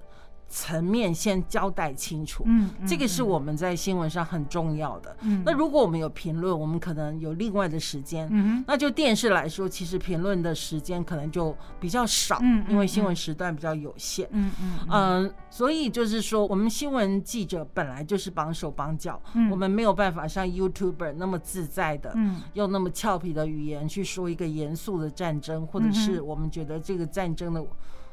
[0.51, 5.15] 层面先交代清楚，嗯，这个是我们在新闻上很重要的。
[5.21, 27.65] 嗯，那如果我们有评论，我们可能有另外的时间，嗯，那就电视来说，其实评论的时间可能就比较少，嗯，因为新闻时段比较有限，嗯嗯嗯，所以就是说，我们新闻记者本来就是绑手绑脚，嗯，我们没有办法像 YouTuber 那么自在的，嗯，用那么俏皮的语言去说一个严肃的战争，或者是我们觉得这个战争的。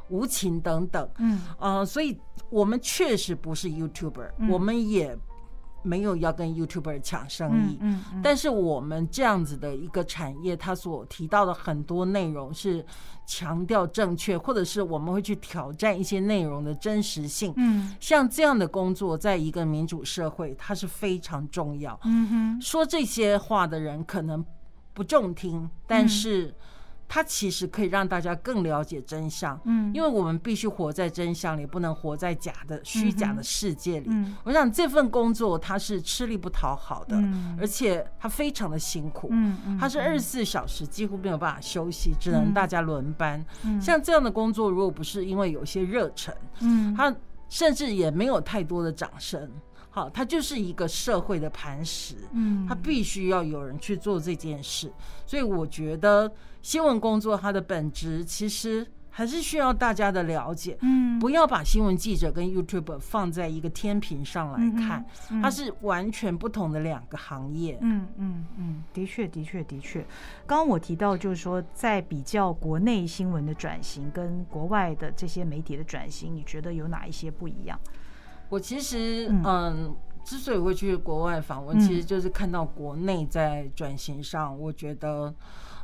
[0.09, 2.18] 无情等等，嗯，呃，所以
[2.51, 5.16] 我们确实不是 YouTuber，嗯，我们也
[5.83, 12.85] 没有要跟 YouTuber 抢生意，嗯，嗯，嗯，但是我们这样子的一个产业，它所提到的很多内容是
[13.27, 24.44] 强调正确，或者是我们会去挑战一些内容的真实性，嗯，像这样的工作，在一个民主社会，它是非常重要，嗯哼，说这些话的人可能
[24.92, 26.55] 不中听，但是，嗯
[27.09, 34.09] 它其实可以让大家更了解真相，嗯，因为我们必须活在真相里，不能活在假的、虚假的世界里。
[34.11, 43.42] 嗯，我想这份工作它是吃力不讨好的，嗯，而且它非常的辛苦，嗯，它是二十四小时几乎没有办法休息，只能大家轮班。
[43.64, 47.14] 嗯，像这样的工作，如果不是因为有些热忱，嗯，它
[47.49, 49.51] 甚至也没有太多的掌声。
[49.99, 54.93] 好，它就是一个社会的磐石，嗯，它必须要有人去做这件事，
[55.27, 56.33] 所以我觉得
[56.63, 65.05] 新闻工作它的本质其实还是需要大家的了解，嗯，不要把新闻记者跟 YouTuber 放在一个天平上来看，
[65.43, 70.07] 它是完全不同的两个行业，嗯嗯嗯，的确的确的确，
[70.47, 77.77] 刚刚我提到就是说，在比较国内新闻的转型跟国外的这些媒体的转型，你觉得有哪一些不一样？
[78.49, 85.35] 我其实，嗯，之所以会去国外访问，其实就是看到国内在转型上，我觉得，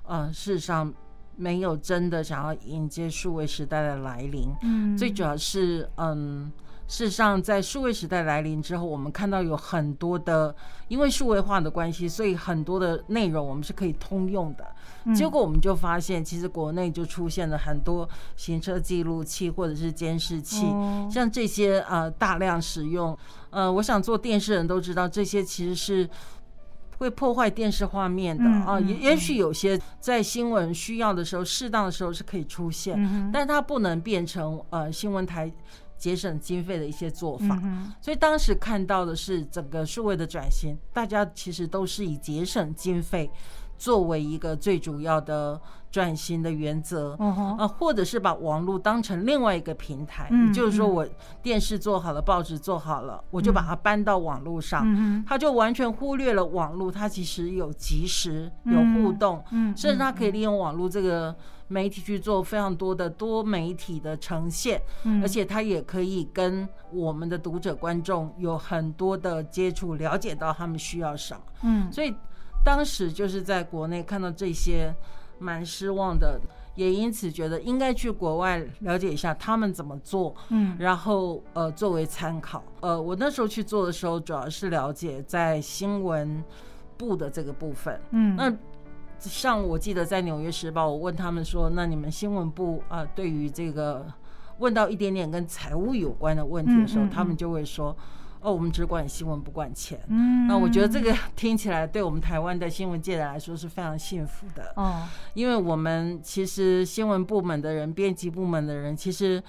[0.09, 0.93] 嗯，事实上
[1.37, 4.49] 没有真的想要迎接数位时代的来临。
[4.63, 6.51] 嗯，最主要是，嗯，
[6.95, 10.55] 事实上在数位时代来临之后，我们看到有很多的，
[10.87, 14.65] 因为数位化的关系，所以很多的内容我们是可以通用的。
[15.13, 20.69] 结果我们就发现，其实国内就出现了很多行车记录器或者是监视器，
[21.11, 23.19] 像这些呃大量使用。
[23.51, 26.09] 呃，我想做电视人都知道，这些其实是
[26.99, 28.79] 会破坏电视画面的啊。
[28.79, 35.53] 也也许有些在新闻需要的时候，适当的时候是可以出现，但它不能变成呃新闻台
[35.97, 37.61] 节省经费的一些做法。
[38.01, 43.31] 所以当时看到的是整个数位的转型，大家其实都是以节省经费。
[43.77, 45.61] 作为一个最主要的
[45.91, 47.17] 转型的原则，
[47.59, 51.07] 啊，或者是把网络当成另外一个平台，也就是说，我
[51.43, 59.43] 电视做好了，报纸做好了，我就把它搬到网络上，他就完全忽略了网络，它其实有及时有互动，
[59.77, 61.35] 甚至它可以利用网络这个
[61.69, 64.81] 媒体去做非常多的多媒体的呈现，
[65.23, 72.15] 而且它也可以跟我们的读者观众有很多的接触，了解到他们需要什么，嗯，所以。
[72.65, 74.95] 当时就是在国内看到这些，
[75.39, 76.41] 蛮失望的，
[76.75, 86.43] 也因此觉得应该去国外了解一下他们怎么做，嗯，然后呃作为参考，呃，我那时候去做的时候，主要是了解在新闻
[86.97, 88.53] 部的这个部分，嗯，那
[89.19, 94.07] 像我记得在《纽约时报》，我问他们说，那你们新闻部啊，呃，对于这个
[94.59, 97.95] 问到一点点跟财务有关的问题的时候，他们就会说。
[98.45, 99.99] 哦，我们只管新闻不管钱。
[100.09, 104.71] 嗯，那我觉得这个 听起来对我们台湾的新闻界来说是非常幸福的。
[104.77, 109.43] 哦，因为我们其实新闻部门的人、编辑部门的人，其实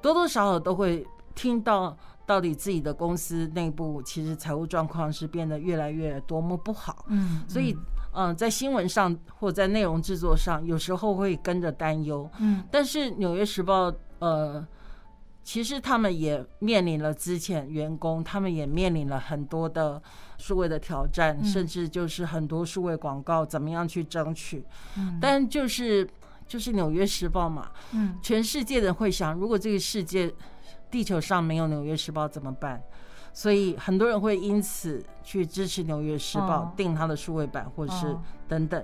[0.00, 7.04] 多多少少都会听到，到底自己的公司内部其实财务状况是变得越来越多么不好。
[7.08, 7.76] 嗯，所以
[8.14, 12.26] 嗯，在新闻上或者在内容制作上，有时候会跟着担忧。
[12.38, 14.66] 嗯，但是《纽约时报》呃。
[15.42, 20.00] 其实他们也面临了之前员工，他们也面临了很多的
[20.38, 24.64] 数位的挑战，嗯、甚至就是很多数位广告怎么样去争取。
[24.96, 26.08] 嗯、但就是
[26.46, 30.32] 就是《纽约时报》嘛，嗯，全世界的人会想，如果这个世界
[30.90, 32.80] 地球上没有《纽约时报》怎么办？
[33.32, 38.80] 所以很多人会因此去支持《纽约时报》哦、订它的数位版，或者是等等。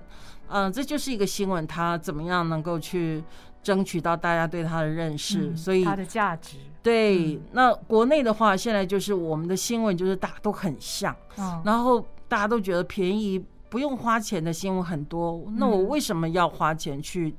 [0.48, 3.22] 嗯、呃，这就是一个新闻，它怎么样能够去。
[3.66, 6.56] 争取到大家对他的认识，嗯、所以它的价值。
[6.84, 17.34] 对，嗯、那国内的话，现在就是我们的新闻就是大家都很像，哦、然后大家都觉得便宜不用花钱的新闻很多，嗯、那我为什么要花钱去？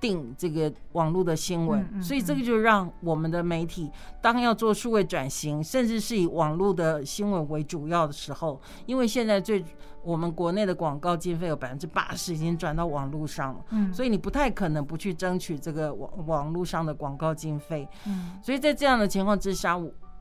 [0.00, 3.90] 定这个网络的新闻，所以这个就让我们的媒体
[4.22, 9.62] 当要做数位转型，甚至是以网络的新闻为主要的时候，因为现在最
[10.02, 19.80] 我们国内的广告经费有百分之八十已经转到网络上了，嗯，所以你不太可能不去争取这个网网络上的广告经费，嗯，所以在这样的情况之下，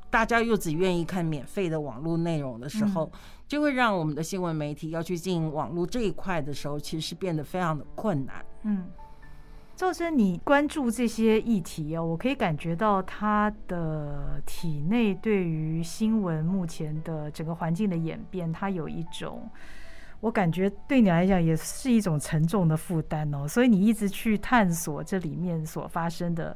[0.10, 3.12] 大家又只愿意看免费的网络内容的时候，
[3.48, 8.86] 就会让我们的新闻媒体要去经营网络这一块的时候，其实是变得非常的困难，嗯。
[9.80, 19.50] 赵祯，你关注这些议题哦，我可以感觉到他的体内对于新闻目前的整个环境的演变，他有一种，
[20.20, 23.48] 我感觉对你来讲也是一种沉重的负担哦。
[23.48, 26.54] 所以你一直去探索这里面所发生的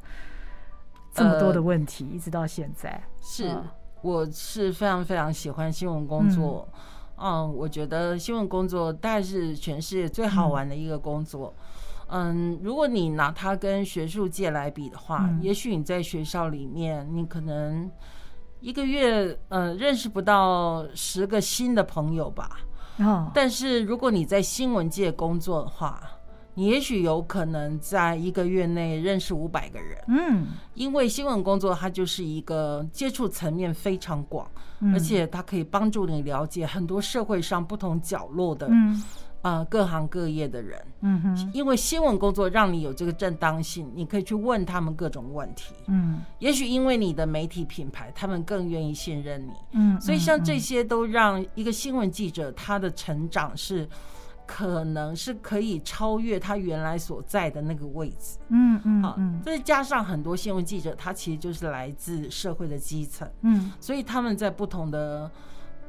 [1.13, 3.01] 这么多的问题，呃、一直到现在。
[3.21, 3.63] 是，嗯、
[4.01, 6.67] 我是非常非常喜欢新闻工作。
[7.15, 11.53] 嗯，嗯，我觉得新闻工作大概是全世界最好玩的一个工作。
[11.57, 11.63] 嗯
[12.15, 17.89] 嗯，如果你拿它跟学术界来比的话，嗯、也许你在学校里面，你可能
[18.59, 22.59] 一个月呃认识不到十个新的朋友吧。
[22.99, 26.03] 哦，但是如果你在新闻界工作的话，
[26.53, 29.97] 你也许有可能在一个月内认识五百个人。
[30.07, 34.47] 嗯，因为新闻工作它就是一个接触层面非常广，
[34.81, 38.67] 嗯、而且它可以帮助你了解很多社会上不同角落的。
[38.69, 39.01] 嗯。
[39.43, 53.85] 啊、呃，各行各业的人，嗯哼，因为新闻工作让你有这个正当性，你可以去问他们各种问题，嗯，也许因为你的媒体品牌，他们更愿意信任你，嗯，所以像这些都让一个新闻记者他的成长是
[54.45, 65.29] 可能是可以超越他原来所在的那个位置，嗯嗯，好，再加上很多新闻记者，他其实就是来自社会的基层，嗯，所以他们在不同的。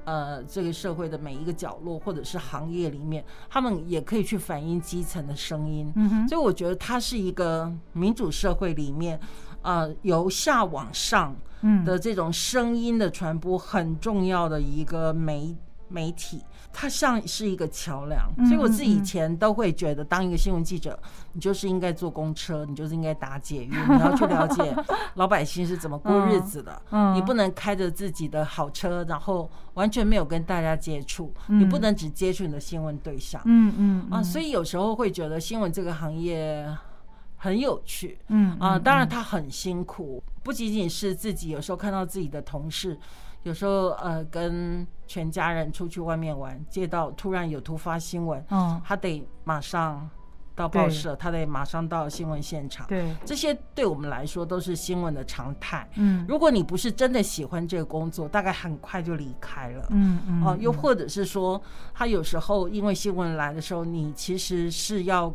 [0.05, 5.93] 呃，这个社会的每一个角落，或者是行业里面，他们也可以去反映基层的声音。
[5.97, 9.19] 嗯哼，所以我觉得它是一个民主社会里面，
[9.63, 11.35] 呃，由下往上
[11.85, 15.57] 的这种声音的传播很重要的一个媒
[15.89, 16.43] 媒体。
[16.77, 20.99] 它像是一个桥梁，所以我自己以前都会觉得，当一个新闻记者，
[21.33, 24.75] 你就是应该坐公车，你就是应该搭捷运， 你要去了解
[25.15, 26.83] 老百姓是怎么过日子的。
[27.15, 31.33] 你不能开着自己的好车，然后完全没有跟大家接触。
[31.47, 33.41] 你不能只接触你的新闻对象。
[33.45, 36.69] 嗯嗯啊，所以有时候会觉得新闻这个行业
[37.37, 38.19] 很有趣。
[38.29, 42.99] 嗯啊，当然它很辛苦，不仅仅是自己，有时候看到自己的同事。
[43.45, 50.09] 有时候呃跟全家人出去外面玩，接到突然有突发新闻，嗯，他得马上
[50.55, 52.87] 到报社，他得马上到新闻现场。
[52.87, 55.87] 对，这些对我们来说都是新闻的常态。
[55.97, 59.87] 嗯，如果你不是真的喜欢这个工作，大概很快就离开了。
[59.91, 60.43] 嗯嗯。
[60.43, 61.61] 哦、呃，又或者是说，
[61.93, 65.31] 他有时候因为新闻来的时候，你其实是要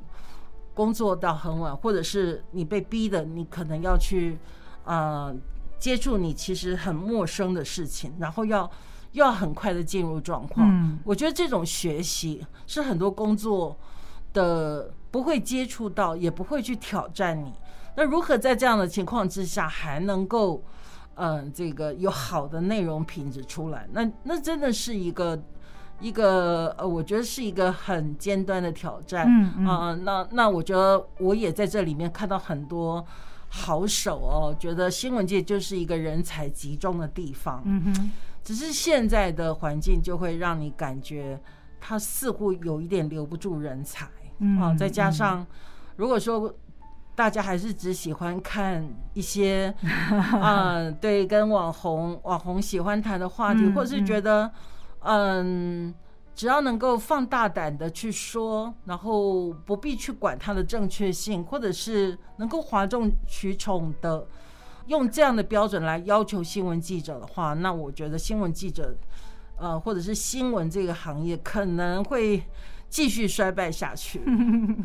[0.73, 4.39] 工作到很晚，或者是你被逼的，你可能要去
[4.85, 5.35] 呃。
[5.79, 8.69] 接触你其实很陌生的事情，然后要
[9.13, 10.67] 要很快的进入状况。
[10.69, 13.77] 嗯，我觉得这种学习是很多工作
[14.33, 17.53] 的不会接触到，也不会去挑战你。
[17.95, 20.61] 那如何在这样的情况之下还能够，
[21.15, 23.87] 嗯、呃，这个有好的内容品质出来？
[23.93, 25.41] 那那真的是一个
[25.99, 29.25] 一个呃，我觉得是一个很尖端的挑战。
[29.27, 33.05] 嗯嗯、呃，那那我觉得我也在这里面看到很多。
[33.49, 37.61] 好手哦，觉得新闻界就是一个人才集中的地方。
[37.65, 38.11] 嗯哼，
[38.43, 41.39] 只是现在的环境就会让你感觉，
[41.81, 44.07] 他似乎有一点留不住人才。
[44.37, 45.45] 嗯，啊，再加上
[45.95, 46.53] 如果说
[47.15, 49.73] 大家还是只喜欢看一些
[50.39, 54.49] 啊， 对，跟网红网红喜欢谈的话题，或者是觉得
[55.01, 55.93] 嗯。
[56.35, 64.27] 只要能够放大胆的去说，然后不必去管它的正确性，或者是能够哗众取宠的
[64.87, 68.95] 用这样的标准来要求新闻记者的话，那我觉得新闻记者，
[69.57, 72.43] 呃，或者是新闻这个行业可能会。
[72.89, 74.19] 继续衰败下去，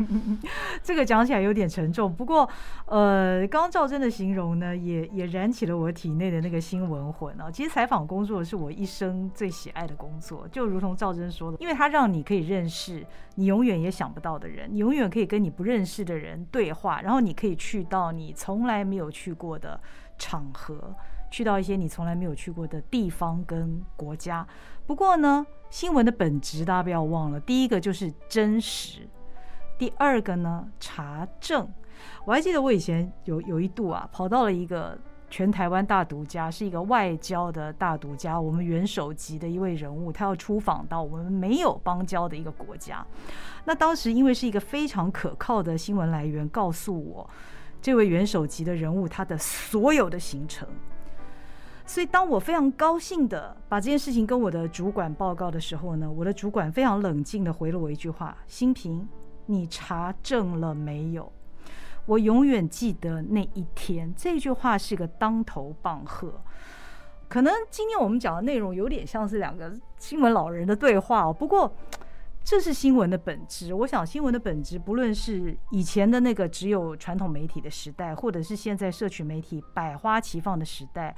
[0.84, 2.14] 这个讲起来有点沉重。
[2.14, 2.48] 不过，
[2.86, 7.50] 呃，刚刚赵真的形容呢，也也燃起了我体内的那个新闻魂啊。
[7.50, 13.04] 其实采访工作是我一生最喜爱的工作，就如同赵真说的，因为它让你可以认识
[13.36, 19.80] 你永远也想不到的人，你永远可以跟你不认识的人对话，然后你可以去到你从来没有去过的
[20.18, 20.94] 场合，
[21.34, 24.46] 去到一些你从来没有去过的地方跟国家。
[24.86, 29.00] 不过呢，新闻的本质大家不要忘了，第一个就是真实，
[29.76, 31.68] 第二个呢，查证。
[32.24, 34.96] 我还记得我以前有有一度啊，跑到了一个
[35.28, 43.04] 全台湾大独家，是一个外交的大独家，我们元首级的一位人物，他要出访到我们没有邦交的一个国家。
[43.64, 47.28] 那当时因为是一个非常可靠的新闻来源，告诉我
[47.82, 50.68] 这位元首级的人物他的所有的行程。
[51.86, 59.06] 所以，当我非常高兴地把这件事情跟我的主管报告的时候呢，我的主管非常冷静地回了我一句话：“新平，
[59.46, 61.30] 你查证了没有？”
[62.06, 66.42] 我永远记得那一天，这句话是个当头棒喝。
[67.28, 71.74] 可能今天我们讲的内容有点像是两个新闻老人的对话哦，不过
[72.42, 73.72] 这是新闻的本质。
[73.74, 81.14] 我想，新闻的本质，不论是以前的那个只有传统媒体的时代，或者是现在社群媒体百花齐放的时代。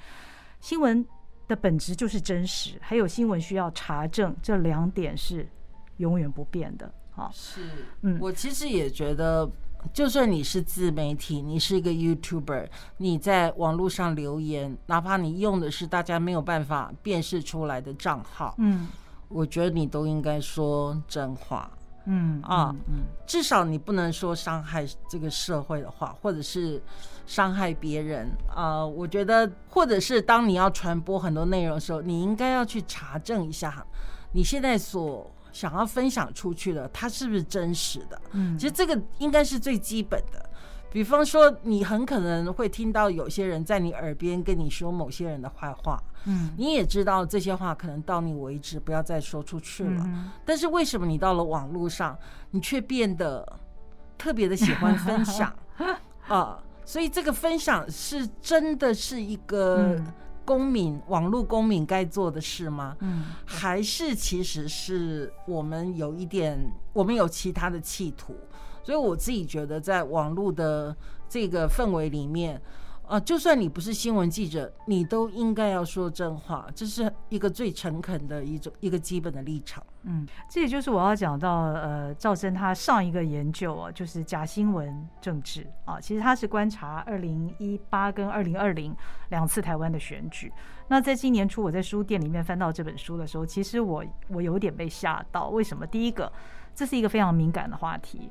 [0.60, 1.04] 新闻
[1.46, 5.48] 的本质就是真实，还有新闻需要查证，这两点是
[5.98, 6.92] 永远不变的。
[7.12, 7.60] 好，是，
[8.02, 9.48] 嗯，我其实也觉得，
[9.92, 18.88] 就算你是自媒体，你是一个 YouTuber，你在网络上留言，哪怕你用的是大家没有办法辨识出来的账号，嗯，
[19.28, 21.70] 我觉得你都应该说真话。
[22.08, 26.80] 嗯啊，嗯，至少你不能说伤害这个社会的话，或者是
[27.26, 28.86] 伤害别人啊。
[28.86, 33.84] 我觉得，或者是当你要传播很多内容的时候，你应该要去查证一下，
[34.32, 38.20] 你现在所想要分享出去的，它是不是真实的？
[38.32, 40.44] 嗯，其实这个应该是最基本的。
[40.88, 50.08] 比方说，你很可能会听到有些人在你耳边跟你说某些人的坏话，嗯，你也知道这些话可能到你为止，不要再说出去了。
[50.44, 52.16] 但是为什么你到了网络上，
[52.50, 53.46] 你却变得
[54.16, 55.54] 特别的喜欢分享
[56.28, 56.62] 啊？
[56.86, 60.00] 所以这个分享是真的是一个
[60.44, 62.96] 公民，网络公民该做的事吗？
[63.00, 68.36] 嗯，还是其实是我们有一点，我们有其他的企图？
[68.84, 70.96] 所以我自己觉得，在网络的
[71.28, 72.62] 这个氛围里面，
[73.06, 79.84] 啊，就算你不是新闻记者，你都应该要说真话，这是一个最诚恳的一种一个基本的立场。
[80.02, 88.94] 嗯，这也就是我要讲到，呃，兆珍他上一个研究啊，就是假新闻政治啊，其实他是观察二零一八跟二零二零
[89.30, 90.52] 两次台湾的选举。
[90.88, 95.48] 那在今年初，我在书店里面翻到这本书的时候，其实我我有点被吓到。
[95.48, 95.86] 为什么？
[95.86, 96.32] 第一个，
[96.74, 98.30] 这是一个非常敏感的话题。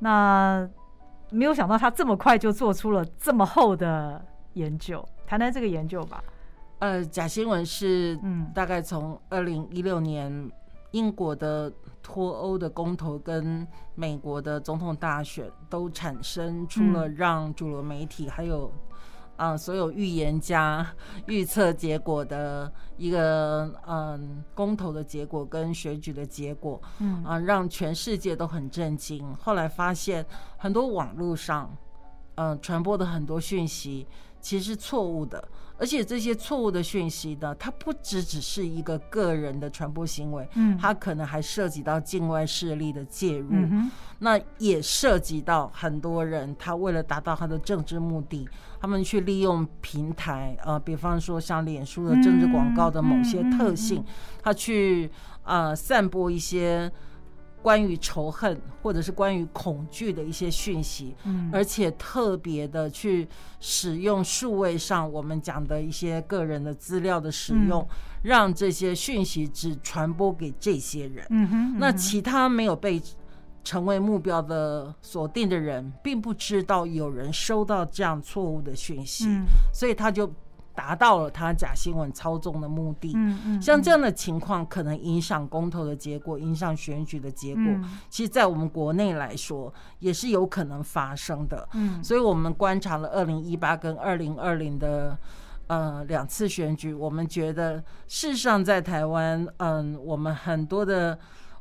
[0.00, 0.68] 那
[1.30, 6.22] 没有想到他这么快就做出了这么厚的研究，谈谈这个研究吧。
[6.78, 10.50] 呃，假新闻是嗯，大概从二零一六年
[10.90, 11.72] 英国的
[12.02, 18.70] 脱欧的公投跟美国的总统大选都产生出了让主流媒体还有
[19.36, 20.86] 啊、呃，所有预言家
[21.26, 29.34] 预测结果的一个嗯公投的结果跟选举的结果，嗯啊、呃，让全世界都很震惊。
[29.36, 30.24] 后来发现
[30.56, 31.70] 很多网络上
[32.36, 34.06] 嗯、呃、传播的很多讯息
[34.40, 35.48] 其实是错误的。
[35.76, 48.48] 而且这些错误的讯息呢，它不只只是一个个人的传播行为，嗯，它可能还涉及到境外势力的介入，嗯，那也涉及到很多人，他为了达到他的政治目的，
[48.84, 54.04] 他们去利用平台，呃，比方说像脸书的政治广告的某些特性，
[54.42, 55.10] 他去
[55.42, 56.92] 呃散播一些。
[57.62, 63.26] 关于仇恨或者是关于恐惧的一些讯息，嗯，而且特别的去
[63.58, 67.88] 使用数位上我们讲的一些个人的资料的使用，嗯，
[68.22, 73.00] 让这些讯息只传播给这些人，嗯哼，那其他没有被
[73.64, 80.30] 成为目标的锁定的人，并不知道有人收到这样错误的讯息，嗯，所以他就。
[80.76, 83.12] 达到了他假新闻操纵的目的。
[83.14, 87.62] 嗯嗯，像这样的情况可能影响公投的结果，影响选举的结果。
[88.10, 91.68] 其实，在我们国内来说，也是有可能发生的。
[91.74, 95.16] 嗯，所以我们观察了二零一八跟二零二零的
[95.68, 97.76] 呃两次选举，我们觉得
[98.08, 101.16] 事实上在台湾，嗯，我们很多的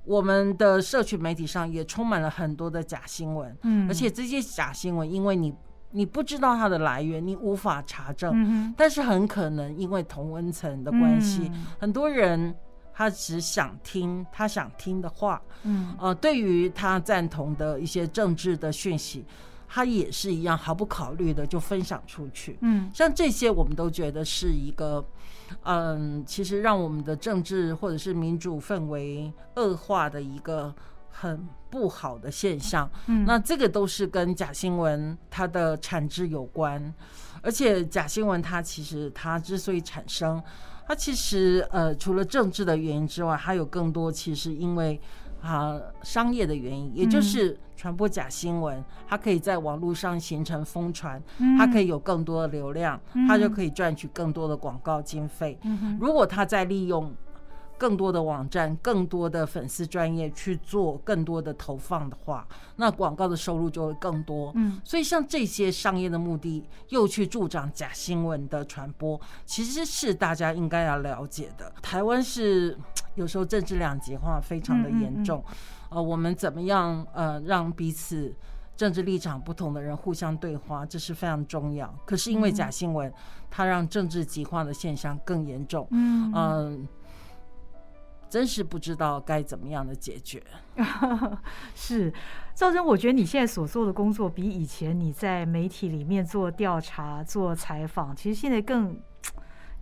[0.05, 3.57] 我们的社群媒体上也充满了很多的假新闻。
[3.63, 5.53] 嗯，而且这些假新闻，因为你。
[5.95, 12.55] 你不知道它的来源，你无法查证，嗯，但是很可能因为同温层的关系，嗯，很多人
[12.91, 19.23] 他只想听他想听的话，嗯，呃，对于他赞同的一些政治的讯息，
[19.67, 25.05] 他也是一样毫不考虑的就分享出去，嗯，像这些我们都觉得是一个，
[25.63, 30.73] 嗯，其实让我们的政治或者是民主氛围恶化的一个。
[31.15, 36.91] 很不好的现象，嗯，那这个都是跟假新闻它的产制有关，
[37.43, 40.41] 而且假新闻它其实它之所以产生，
[40.87, 44.99] 它其实呃除了政治的原因之外，还有更多其实因为
[45.43, 51.21] 啊商业的原因，也就是传播假新闻，它可以在网络上形成疯传，
[51.57, 55.59] 它可以有更多的流量，它就可以赚取更多的广告经费。
[55.99, 57.13] 如果它在利用。
[57.75, 64.53] 更多的网站，更多的粉丝专业去做更多的投放的话，那广告的收入就会更多。
[64.55, 71.73] 嗯，所以像这些商业的目的，又去助长假新闻的传播，其实是大家应该要了解的。
[71.81, 72.77] 台湾是
[73.15, 75.43] 有时候政治两极化非常的严重，
[75.89, 78.35] 呃，我们怎么样呃让彼此
[78.75, 81.93] 政治立场不同的人互相对话，这是非常重要。
[82.05, 83.13] 可是因为假新闻，
[83.49, 85.87] 它让政治极化的现象更严重。
[85.91, 86.87] 嗯嗯。
[88.29, 90.41] 真是不知道该怎么样的解决。
[91.75, 92.11] 是，
[92.55, 98.99] 赵真，我觉得你现在所做的工作比以前你在媒体里面做调查、做采访，其实现在更，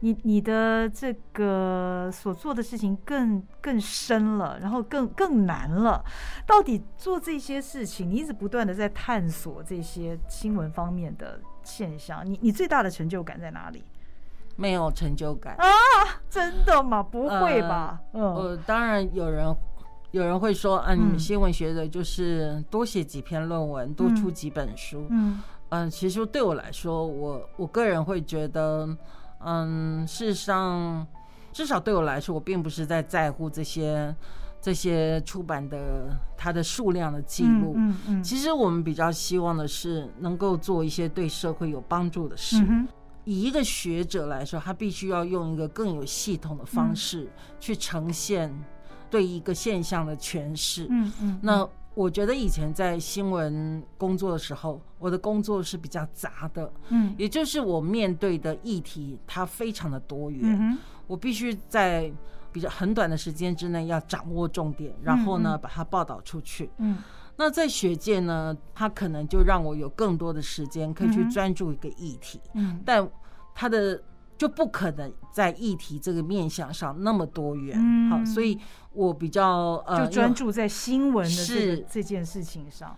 [0.02, 6.04] 你你的这个所做的事情更更深了，然后更更难了。
[6.46, 13.84] 到底做这些事情，你一直不断的在探索这些新闻方面的现象，你你最大的成就感在哪里？
[14.58, 15.66] 没有成就感啊！
[16.30, 17.02] 真的吗？
[17.02, 18.00] 不会吧？
[18.12, 19.56] 呃、嗯，呃，当然有人
[20.12, 25.08] 有人会说，啊，你们新闻学的就是多写几篇论文，嗯、多出几本书。
[25.10, 28.86] 嗯嗯、呃，其实对我来说，我我个人会觉得，
[29.46, 31.06] 嗯，事实上，
[31.52, 34.16] 至少对我来说，我并不是在在乎这些
[34.62, 37.74] 这些出版的它的数量的记录。
[37.76, 42.58] 嗯嗯，嗯，其实我们比较希望的是能够做一些对社会有帮助的事。
[42.68, 42.88] 嗯
[43.24, 47.30] 以一个学者来说，他必须要用一个更有系统的方式
[47.60, 48.52] 去呈现
[49.12, 50.88] 对一个现象的诠释。
[50.90, 51.40] 嗯嗯。
[51.40, 56.72] 那我觉得以前在新闻工作的时候，我的工作是比较杂的。
[56.90, 57.14] 嗯。
[57.18, 60.78] 也就是我面对的议题，它非常的多元。
[61.08, 62.12] 我必须在
[62.52, 66.70] 比较很短的时间之内要掌握重点，然后呢把它报道出去。
[66.78, 66.98] 嗯。
[67.38, 73.10] 那在学界呢，它可能就让我有更多的时间可以去专注一个议题，嗯，但
[73.56, 74.02] 它的
[74.42, 78.58] 就不可能在议题这个面向上那么多元，嗯，好，所以
[78.92, 82.98] 我比较呃，就专注在新闻的这个这件事情上。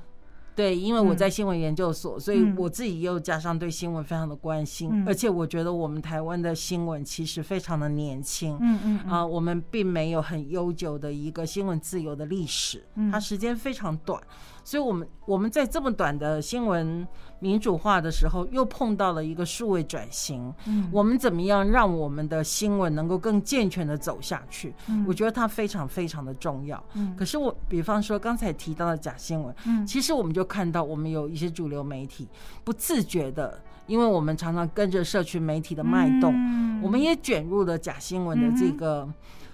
[0.55, 14.21] 对，因为我在新闻研究所，嗯，所以我自己又加上对新闻非常的关心，嗯，而且我觉得我们台湾的新闻其实非常的年轻，嗯嗯啊，呃，我们并没有很悠久的一个新闻自由的历史，它时间非常短，
[14.63, 17.05] 所以我们我们在这么短的新闻
[17.39, 20.53] 民主化的时候，又碰到了一个数位转型。
[20.65, 24.73] 嗯，我们怎么样让我们的新闻能够更健全的走下去？
[24.87, 26.81] 嗯，我觉得它非常非常的重要。
[26.93, 32.27] 嗯，可是我比方说刚才提到的假新闻，嗯，其实我们就看到我们有一些主流媒体
[32.63, 39.07] 不自觉的，因为我们常常跟着社群媒体的脉动，嗯，我们也卷入了假新闻的这个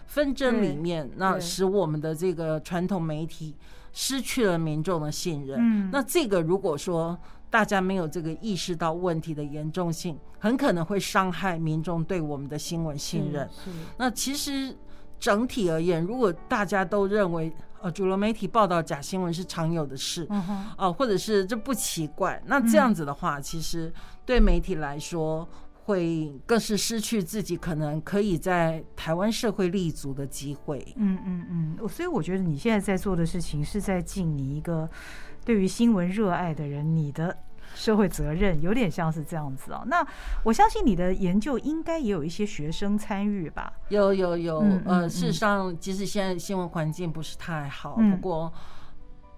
[0.05, 3.55] 纷争里面，那使我们的这个传统媒体。
[3.91, 7.17] 失去了民众的信任，嗯，那这个如果说
[7.49, 13.49] 大家没有这个意识到问题的严重性，很可能会伤害民众对我们的新闻信任。
[13.49, 14.75] 是，那其实
[15.19, 23.91] 整体而言，如果大家都认为呃主流媒体报道假新闻是常有的事，哦、嗯呃，或者是这不奇怪，那这样子的话，其实
[24.25, 25.47] 对媒体来说。
[25.89, 30.93] 会更是失去自己可能可以在台湾社会立足的机会。
[30.97, 34.87] 嗯嗯嗯，所以我觉得你现在在做的事情是在尽你一个
[35.43, 37.35] 对于新闻热爱的人你的
[37.73, 39.83] 社会责任，有点像是这样子啊。
[39.87, 40.05] 那
[40.43, 43.73] 我相信你的研究应该也有一些学生参与吧？
[43.89, 48.53] 有有有，呃，事实上，即使现在新闻环境不是太好，嗯、不过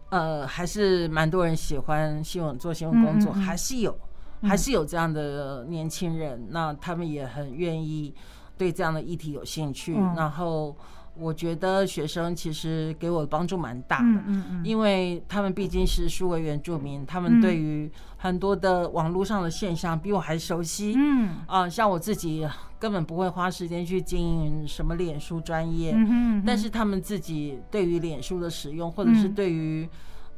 [0.09, 3.97] 呃，还是蛮多人喜欢新闻做新闻工作，还是有。
[4.43, 8.13] 还是有这样的年轻人，那他们也很愿意
[8.57, 9.93] 对这样的议题有兴趣。
[10.15, 10.75] 然后
[11.15, 20.93] 我觉得学生其实给我的帮助蛮大的，嗯因为他们毕竟是数位原住民，他们对于很多的网络上的现象比我还熟悉。
[20.95, 21.37] 嗯。
[21.47, 22.47] 啊，像我自己
[22.79, 29.87] 根本不会花时间去经营什么脸书专业，嗯，但是他们自己对于脸书的使用，或者是对于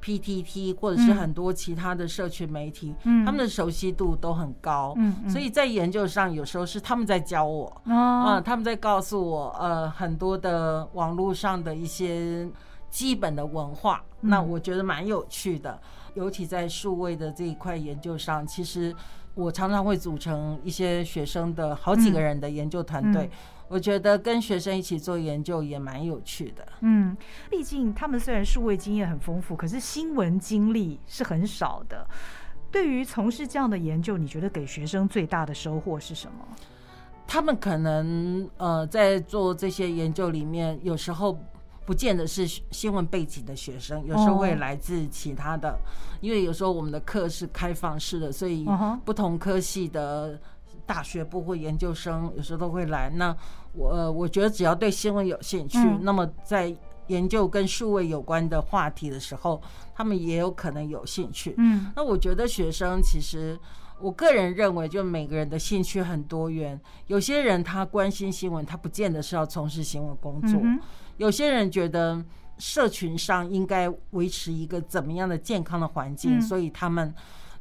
[0.03, 12.45] PTT 或者是很多其他的社群媒体，嗯，他们的熟悉度都很高，嗯，所以在研究上有时候是他们在教我，啊，他们在告诉我，呃，很多的网络上的一些
[12.89, 15.79] 基本的文化，那我觉得蛮有趣的，
[16.15, 18.93] 尤其在数位的这一块研究上，其实
[19.35, 23.29] 我常常会组成一些学生的好几个人的研究团队。
[23.73, 26.63] 我觉得跟学生一起做研究也蛮有趣的。
[26.81, 27.17] 嗯，
[27.49, 32.07] 毕竟他们虽然数位经验很丰富，可是新闻经历是很少的。
[32.69, 36.47] 对于从事这样的研究，你觉得给学生最大的收获是什么？
[37.25, 41.35] 他们可能呃在做这些研究里面，有时候
[41.83, 45.79] 不见得是新闻背景的学生，有时候会来自其他的，哦、
[46.21, 48.67] 因为有时候我们的课是开放式的，所以
[49.03, 50.39] 不同科系的。
[50.85, 53.09] 大学部或研究生有时候都会来。
[53.09, 53.33] 那
[53.73, 56.75] 我呃，我觉得只要对新闻有兴趣，嗯，那么在
[57.07, 59.61] 研究跟数位有关的话题的时候，
[59.93, 61.55] 他们也有可能有兴趣。
[61.57, 63.59] 嗯，那我觉得学生其实，
[63.99, 66.79] 我个人认为，就每个人的兴趣很多元。
[67.07, 70.59] 有些人他关心新闻，他不见得是要从事新闻工作。
[70.63, 70.79] 嗯。
[71.17, 72.23] 有些人觉得
[72.57, 77.13] 社群上应该维持一个怎么样的健康的环境，嗯，所以他们。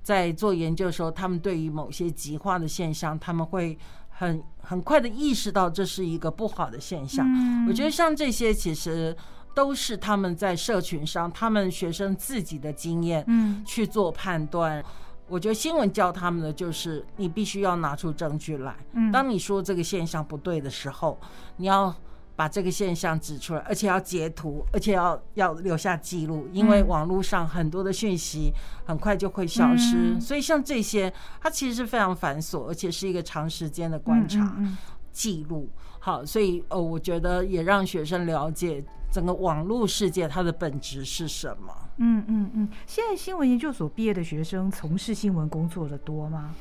[0.04, 3.78] 在做研究的时候，他们对于某些极化的现象，他们会
[4.12, 7.26] 很很快的意识到这是一个不好的现象。
[7.68, 9.16] 我觉得像这些，其实
[9.54, 13.26] 都是他们在社群上，他们学生自己的经验，
[13.66, 14.84] 去做判断。
[15.28, 18.76] 我觉得新闻教他们的就是，你必须要拿出证据来。
[19.12, 21.18] 当你说这个现象不对的时候，
[21.56, 21.94] 你要。
[22.34, 28.52] 把这个现象指出来，而且要截图，而且要要留下记录，因为网络上很多的讯息
[28.84, 34.78] 很快就会消失，嗯、所以像这些，它其实是非常繁琐，而且是一个长时间的观察、嗯嗯嗯、
[35.12, 35.68] 记录。
[35.98, 41.72] 好，所以呃，我觉得也让学生了解整个网络世界它的本质是什么。
[41.98, 42.68] 嗯嗯嗯。
[42.86, 46.54] 现在新闻研究所毕业的学生从事新闻工作的多吗？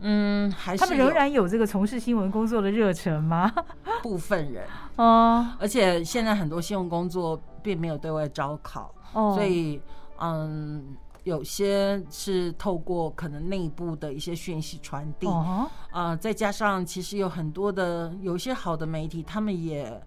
[0.00, 3.50] 嗯，还是他们仍然有这个从事新闻工作的热忱吗？
[4.02, 4.64] 部分人。
[4.96, 9.80] 哦，而且现在很多新闻工作并没有对外招考，哦，所以
[10.20, 20.02] 嗯，有些是透过可能内部的一些讯息传递，啊、呃，再加上其实有很多的有一些好的媒体，他们也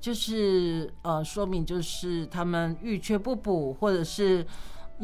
[0.00, 4.46] 就是呃，说明就是他们欲缺不补，或者是。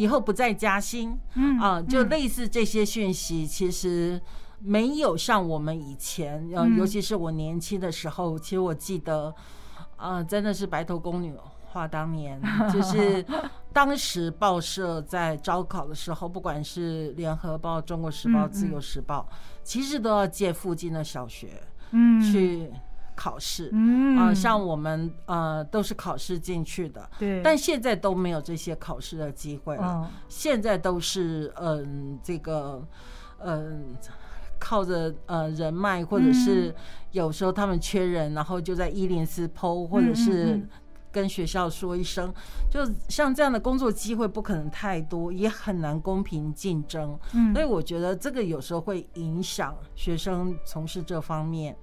[0.00, 4.18] 以后不再加薪，嗯啊，就类似这些讯息，其实
[4.58, 9.34] 没有像我们以前，呃，尤其是我年轻的时候，其实我记得，
[9.96, 11.34] 啊，真的是白头宫女
[11.66, 12.40] 话当年，
[12.72, 13.24] 就是
[13.74, 19.28] 当时报社在招考的时候，不管是联合报、中国时报、自由时报，
[19.62, 21.48] 其实都要借附近的小学，
[21.90, 22.72] 嗯，去。
[23.14, 24.16] 考试，嗯。
[24.16, 32.86] 啊、呃，像我们呃都是考试进去的，对，但现在都没有这些考试的机会了，哦、现在都是嗯、呃、这个
[33.38, 34.10] 嗯、呃、
[34.58, 36.74] 靠着呃人脉，或者是
[37.12, 40.60] 有时候他们缺人，然后就在一零四 PO，或者是
[41.12, 42.32] 跟学校说一声，
[42.70, 47.18] 就像这样的工作机会不可能太多，也很难公平竞争。
[47.32, 51.76] 嗯，所以我觉得这个有时候会影响学生从事这方面。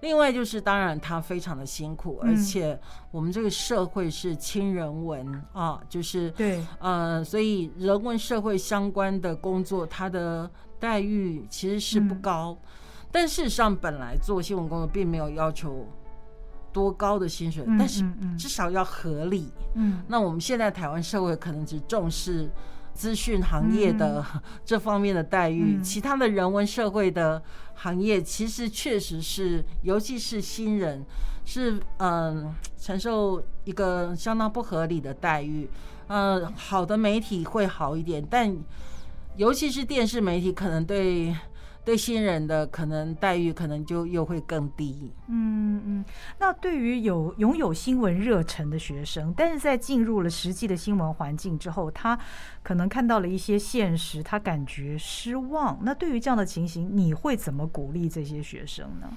[0.00, 2.78] 另外就是，当然他非常的辛苦，而且
[3.10, 12.56] 我们这个社会是轻人文啊，就是对，呃，所以人文社会相关的工作，他的待遇其实是不高。
[13.10, 15.86] 但事实上，本来做新闻工作并没有要求。
[16.72, 18.04] 多高的薪水，但是
[18.38, 19.50] 至少要合理。
[19.76, 22.50] 嗯，那我们现在台湾社会可能只重视
[22.96, 24.24] 资讯行业的
[24.64, 27.42] 这方面的待遇，其他的人文社会的
[27.74, 31.04] 行业其实确实是，尤其是新人，
[31.44, 35.68] 是嗯承受一个相当不合理的待遇。
[36.08, 38.56] 嗯，好的媒体会好一点，但
[39.36, 41.36] 尤其是电视媒体，可能对。
[41.86, 45.12] 对新人的可能待遇可能就又会更低。
[45.28, 46.04] 嗯嗯，
[46.40, 52.18] 那对于有拥有新闻热忱的学生，但是在进入了实际的新闻环境之后，他
[52.64, 55.78] 可能看到了一些现实，他感觉失望。
[55.82, 59.08] 那对于这样的情形，你会怎么鼓励这些学生呢？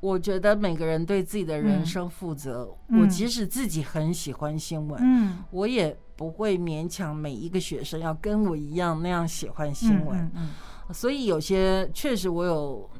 [0.00, 2.68] 我觉得每个人对自己的人生负责。
[2.88, 10.18] 嗯、我即使自己很喜欢新闻，嗯，我也不会勉强每一个学生要跟我一样那样喜欢新闻。
[10.18, 10.24] 嗯。
[10.24, 10.50] 嗯嗯
[10.92, 12.90] 所以有些确实，我有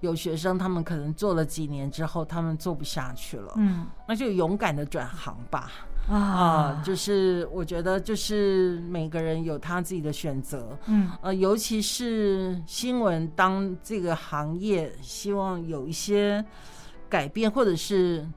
[0.00, 5.70] 有学生，他们可能做了几年之后，他们做不下去了，嗯，那就勇敢的转行吧，
[6.10, 16.44] 啊，就是我觉得就是每个人有他自己的选择，嗯，呃，尤其是新闻当这个行业希望有一些
[17.08, 18.28] 改变，或者是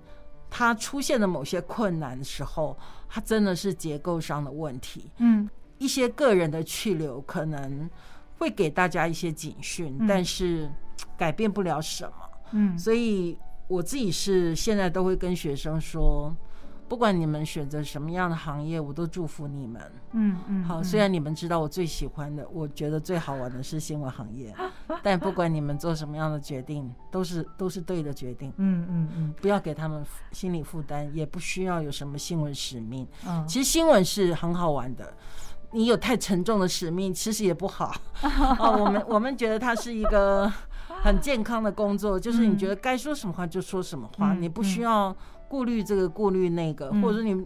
[0.49, 2.77] 它出现了某些困难的时候，
[3.09, 7.89] 它真的是结构上的问题，嗯，一些个人的去留可能。
[8.37, 10.69] 会给大家一些警讯，但是
[11.17, 12.13] 改变不了什么。
[12.51, 16.35] 嗯，所以我自己是现在都会跟学生说，
[16.87, 19.81] 不管你们选择什么样的行业，我都祝福你们。
[20.11, 24.53] 嗯嗯，好，虽然你们知道我最喜欢的，我觉得最好玩的是新闻行业，
[25.01, 28.53] 但不管你们做什么样的决定，都是都是对的决定。
[28.57, 33.07] 嗯嗯嗯，不要给他们心理负担，也不需要有什么新闻使命。
[33.27, 35.11] 嗯，其实新闻是很好玩的。
[35.75, 37.93] 你有太沉重的使命，其实也不好。
[38.57, 40.49] 哦，我们我们觉得它是一个
[41.03, 45.13] 很健康的工作，就是你觉得该说什么话就说什么话，你不需要
[45.49, 47.45] 顾虑这个顾虑那个，或者你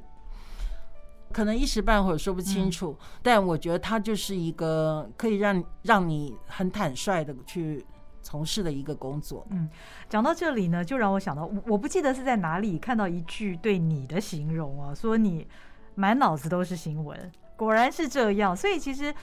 [1.34, 2.96] 可能一时半会儿说不清楚。
[3.24, 7.84] 但我觉得它就是一个可以让让你很坦率的去
[8.22, 9.44] 从事的一个工作。
[9.50, 9.68] 嗯，
[10.08, 15.48] 讲到这里呢，就让我想到，我我不记得是在哪里看到一句对你的形容啊，说你
[15.96, 17.32] 满脑子都是新闻。
[17.60, 19.14] 果然是这样，所以其实，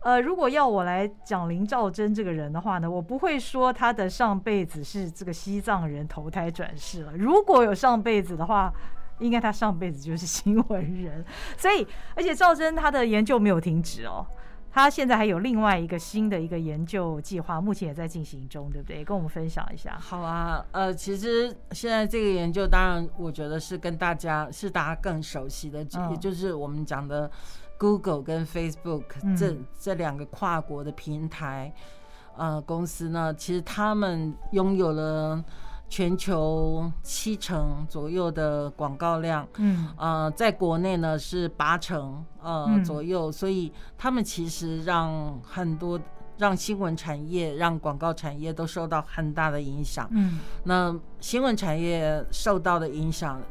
[0.00, 7.12] 呃，如果要我来讲林兆珍这个人的话呢，我不会说他的上辈子是这个西藏人投胎转世了。
[7.14, 8.72] 如果有上辈子的话，
[9.18, 11.22] 应该他上辈子就是新闻人。
[11.58, 11.86] 所以，
[12.16, 14.26] 而且赵珍他的研究没有停止哦，
[14.70, 19.04] 他现在还有另外一个新的一个研究计划，目前也在进行中，对不对？
[19.04, 19.98] 跟我们分享一下。
[20.00, 27.30] 好啊，呃，其实现在这个研究，当然我觉得是跟大家是大家更熟悉的，嗯、也就是我们讲的。
[27.82, 29.02] Google 跟 Facebook
[29.36, 31.74] 这这两个跨国的平台，
[32.36, 35.42] 呃，公司呢，其实他们拥有了
[35.88, 45.98] 全球七成左右的广告量，嗯，呃，在国内呢是八成呃左右，所以他们其实让很多
[46.38, 53.42] 让新闻产业、让广告产业都受到很大的影响，嗯，那新闻产业受到的影响。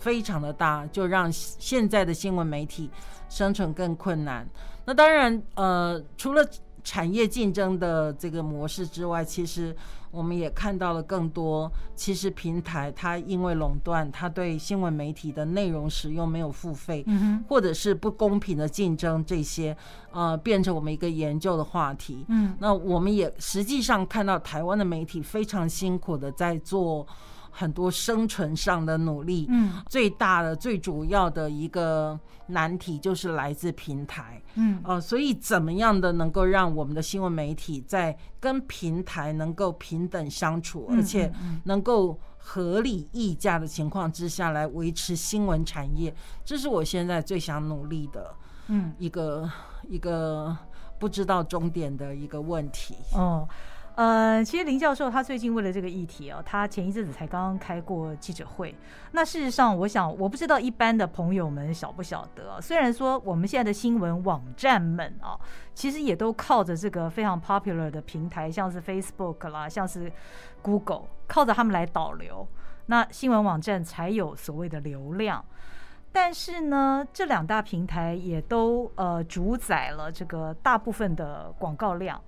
[0.00, 2.90] 非常的大，就让现在的新闻媒体
[3.28, 4.48] 生存更困难。
[4.86, 6.44] 那当然，呃，除了
[6.82, 9.76] 产业竞争的这个模式之外，其实
[10.10, 11.70] 我们也看到了更多。
[11.94, 17.04] 其实平台它因为垄断，它对新闻媒体的内容使用没有付费，
[17.46, 19.76] 或者是不公平的竞争，这些
[20.12, 22.24] 呃，变成我们一个研究的话题。
[22.28, 27.06] 嗯，那我们也实际上看到台湾的媒体非常辛苦的在做。
[27.50, 41.32] 很多生存上的努力，嗯，最大的、最主要的一个难题就是来自平台，嗯，呃，所以怎么样的能够让我们的新闻媒体在跟平台能够平等相处，而且
[41.64, 48.34] 能够合理议价的情况之下来维持新闻产业，这是我现在最想努力的，
[48.68, 49.50] 嗯，一个
[49.88, 50.56] 一个
[50.98, 53.48] 不知道终点的一个问题，哦。
[54.00, 58.74] 呃，其实林教授他最近为了这个议题啊，他前一阵子才刚刚开过记者会。
[59.12, 65.38] 那事实上，我想我不知道一般的朋友们晓不晓得，虽然说我们现在的新闻网站们啊，
[65.74, 70.10] 其实也都靠着这个非常 popular 的平台，像是 Facebook 啦，像是
[70.62, 72.48] Google，靠着他们来导流。
[72.86, 75.44] 那新闻网站才有所谓的流量。
[76.10, 82.18] 但是呢，这两大平台也都呃主宰了这个大部分的广告量。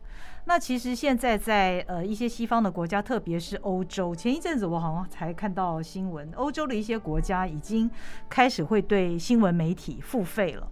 [0.44, 7.88] 那其实现在在呃一些西方的国家，特别是欧洲，前一阵子我好像才看到新闻，欧洲的一些国家已经
[8.28, 10.68] 开始会对新闻媒体付费了。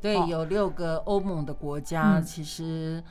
[0.00, 3.02] 对，有六个欧盟的国家，嗯、其实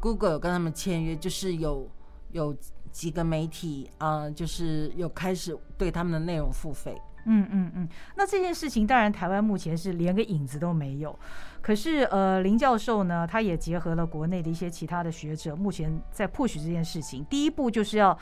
[0.00, 1.88] Google 有跟他们签约，就是有
[2.32, 2.56] 有
[2.90, 7.00] 几个媒体啊、呃，就是有开始对他们的内容付费。
[7.24, 11.16] 嗯嗯嗯，那这件事情当然台湾目前是连个影子都没有，
[11.60, 17.24] 可是呃林教授呢，他也结合了国内的一些其他的学者，目前在 push 这件事情。
[17.26, 18.18] 第一步就是要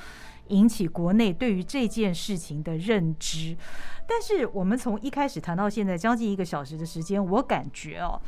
[0.49, 3.57] 引起国内对于这件事情的认知。
[4.07, 8.21] 但是我们从一开始谈到现在将近一个小时的时间，我感觉哦，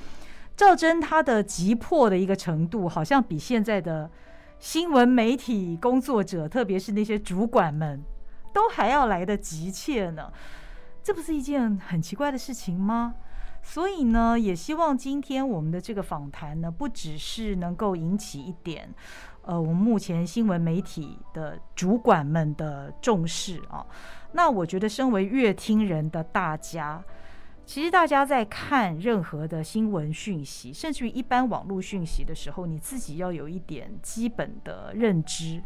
[0.57, 4.11] 赵祯他的急迫的一个程度，好像比现在的
[4.59, 8.01] 新闻媒体工作者，特别是那些主管们，
[8.55, 10.33] 都还要来得急切呢。
[11.03, 13.15] 这不是一件很奇怪的事情吗？
[13.65, 18.93] 所以呢，也希望今天我们的这个访谈呢，不只是能够引起一点，
[19.43, 23.87] 呃，我们目前新闻媒体的主管们的重视啊。
[24.33, 27.03] 那我觉得，身为阅听人的大家，
[27.65, 35.63] 其实大家在看任何的新闻讯息，甚至于一般网络讯息的时候，你自己要有一点基本的认知。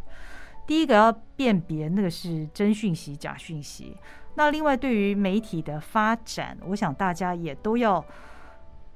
[0.67, 3.97] 第一个要辨别那个是真讯息、假讯息。
[4.35, 8.05] 那另外，对于媒体的发展，我想大家也都要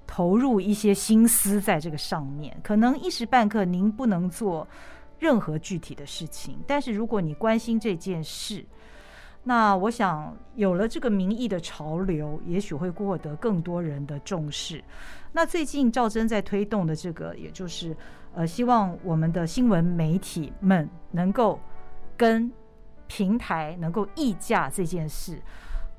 [0.07, 2.55] 投入一些心思在这个上面。
[2.63, 4.67] 可能一时半刻您不能做
[5.19, 8.65] 任何具体的事情，但是如果你关心这件事，
[9.45, 14.83] 那我想有了这个民意的潮流，也许会获得更多人的重视。
[15.33, 17.97] 那最近赵祯在推动的这个，也就是
[18.35, 21.59] 呃，希望我们的新闻媒体们能够
[22.17, 22.51] 跟。
[23.13, 25.43] 平台能够议价这件事，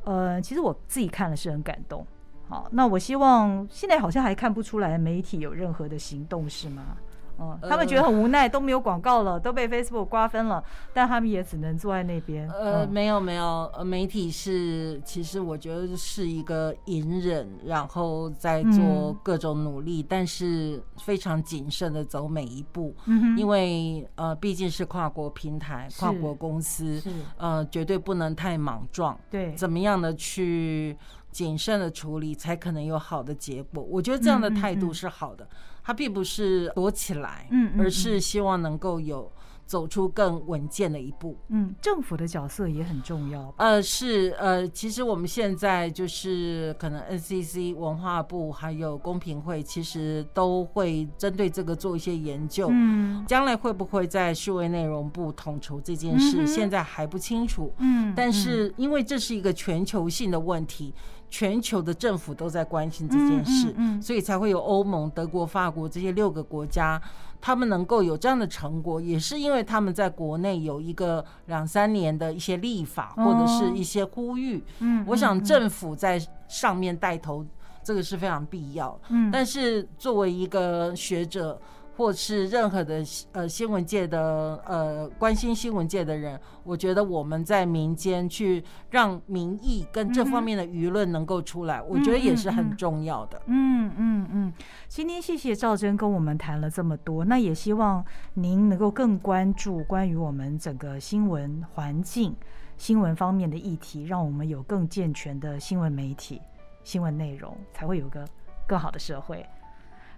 [0.06, 2.08] 呃，其实我自己看了是很感动。
[2.48, 6.96] 好，那我希望现在好像还看不出来媒体有任何的行动，是吗？
[7.40, 10.64] 嗯，他们觉得很无奈，都没有广告了，都被 Facebook 瓜分了，
[10.94, 12.50] 但他们也只能坐在那边。
[12.50, 22.96] 呃，没有没有，呃，媒体是其实我觉得是一个隐忍，然后在做各种努力，但是非常谨慎的走每一步，
[23.38, 27.02] 因为呃毕竟是跨国平台、跨国公司，
[27.38, 29.18] 呃，绝对不能太莽撞。
[29.30, 30.96] 对，怎么样的去
[31.32, 33.82] 谨慎的处理，才可能有好的结果。
[33.84, 35.48] 我觉得这样的态度是好的。
[35.84, 39.32] 它并不是躲起来，嗯，而是希望能够有
[39.66, 41.36] 走出更稳健的一步。
[41.48, 43.52] 嗯，政府的角色也很重要。
[43.58, 52.68] 呃，是呃，其实我们现在就是可能 NCC、文化部还有公平会，其实都会针对这个做一些研究。
[52.70, 57.74] 嗯，将来会不会在数位内容部统筹这件事，现在还不清楚。
[57.80, 60.94] 嗯，但是因为这是一个全球性的问题。
[61.32, 67.02] 全球的政府都在关心这件事，所以才会有欧盟、德国、法国这些六个国家，
[67.40, 74.58] 他们能够有这样的成果，也是因为他们在国内有一个两三年的一些立法或者是一些呼吁。
[74.58, 77.46] 哦嗯、我想政府在上面带头，
[77.82, 79.00] 这个是非常必要。
[79.08, 81.60] 嗯、但是作为一个学者。
[81.98, 93.42] 或是任何的呃新闻界的呃关心新闻界的人，我觉得我们在民间去让民意跟这方面的舆论能够出来，嗯、我觉得也是很重要的。
[93.46, 94.54] 嗯嗯嗯，
[94.88, 102.36] 今天谢谢赵真跟我们谈了这么多，那也希望您能够更关注关于我们整个新闻环境、
[102.78, 106.42] 新闻方面的议题，让我们有更健全的新闻媒体、
[106.84, 108.26] 新闻内容，才会有个
[108.66, 109.46] 更好的社会。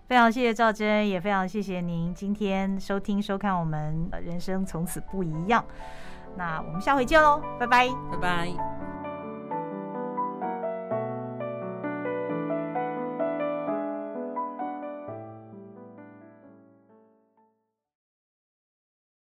[0.08, 5.64] 非常谢谢赵真，也非常谢谢您今天收听收看我们人生从此不一样。
[6.36, 9.03] 那我们下回见喽，拜拜，拜拜。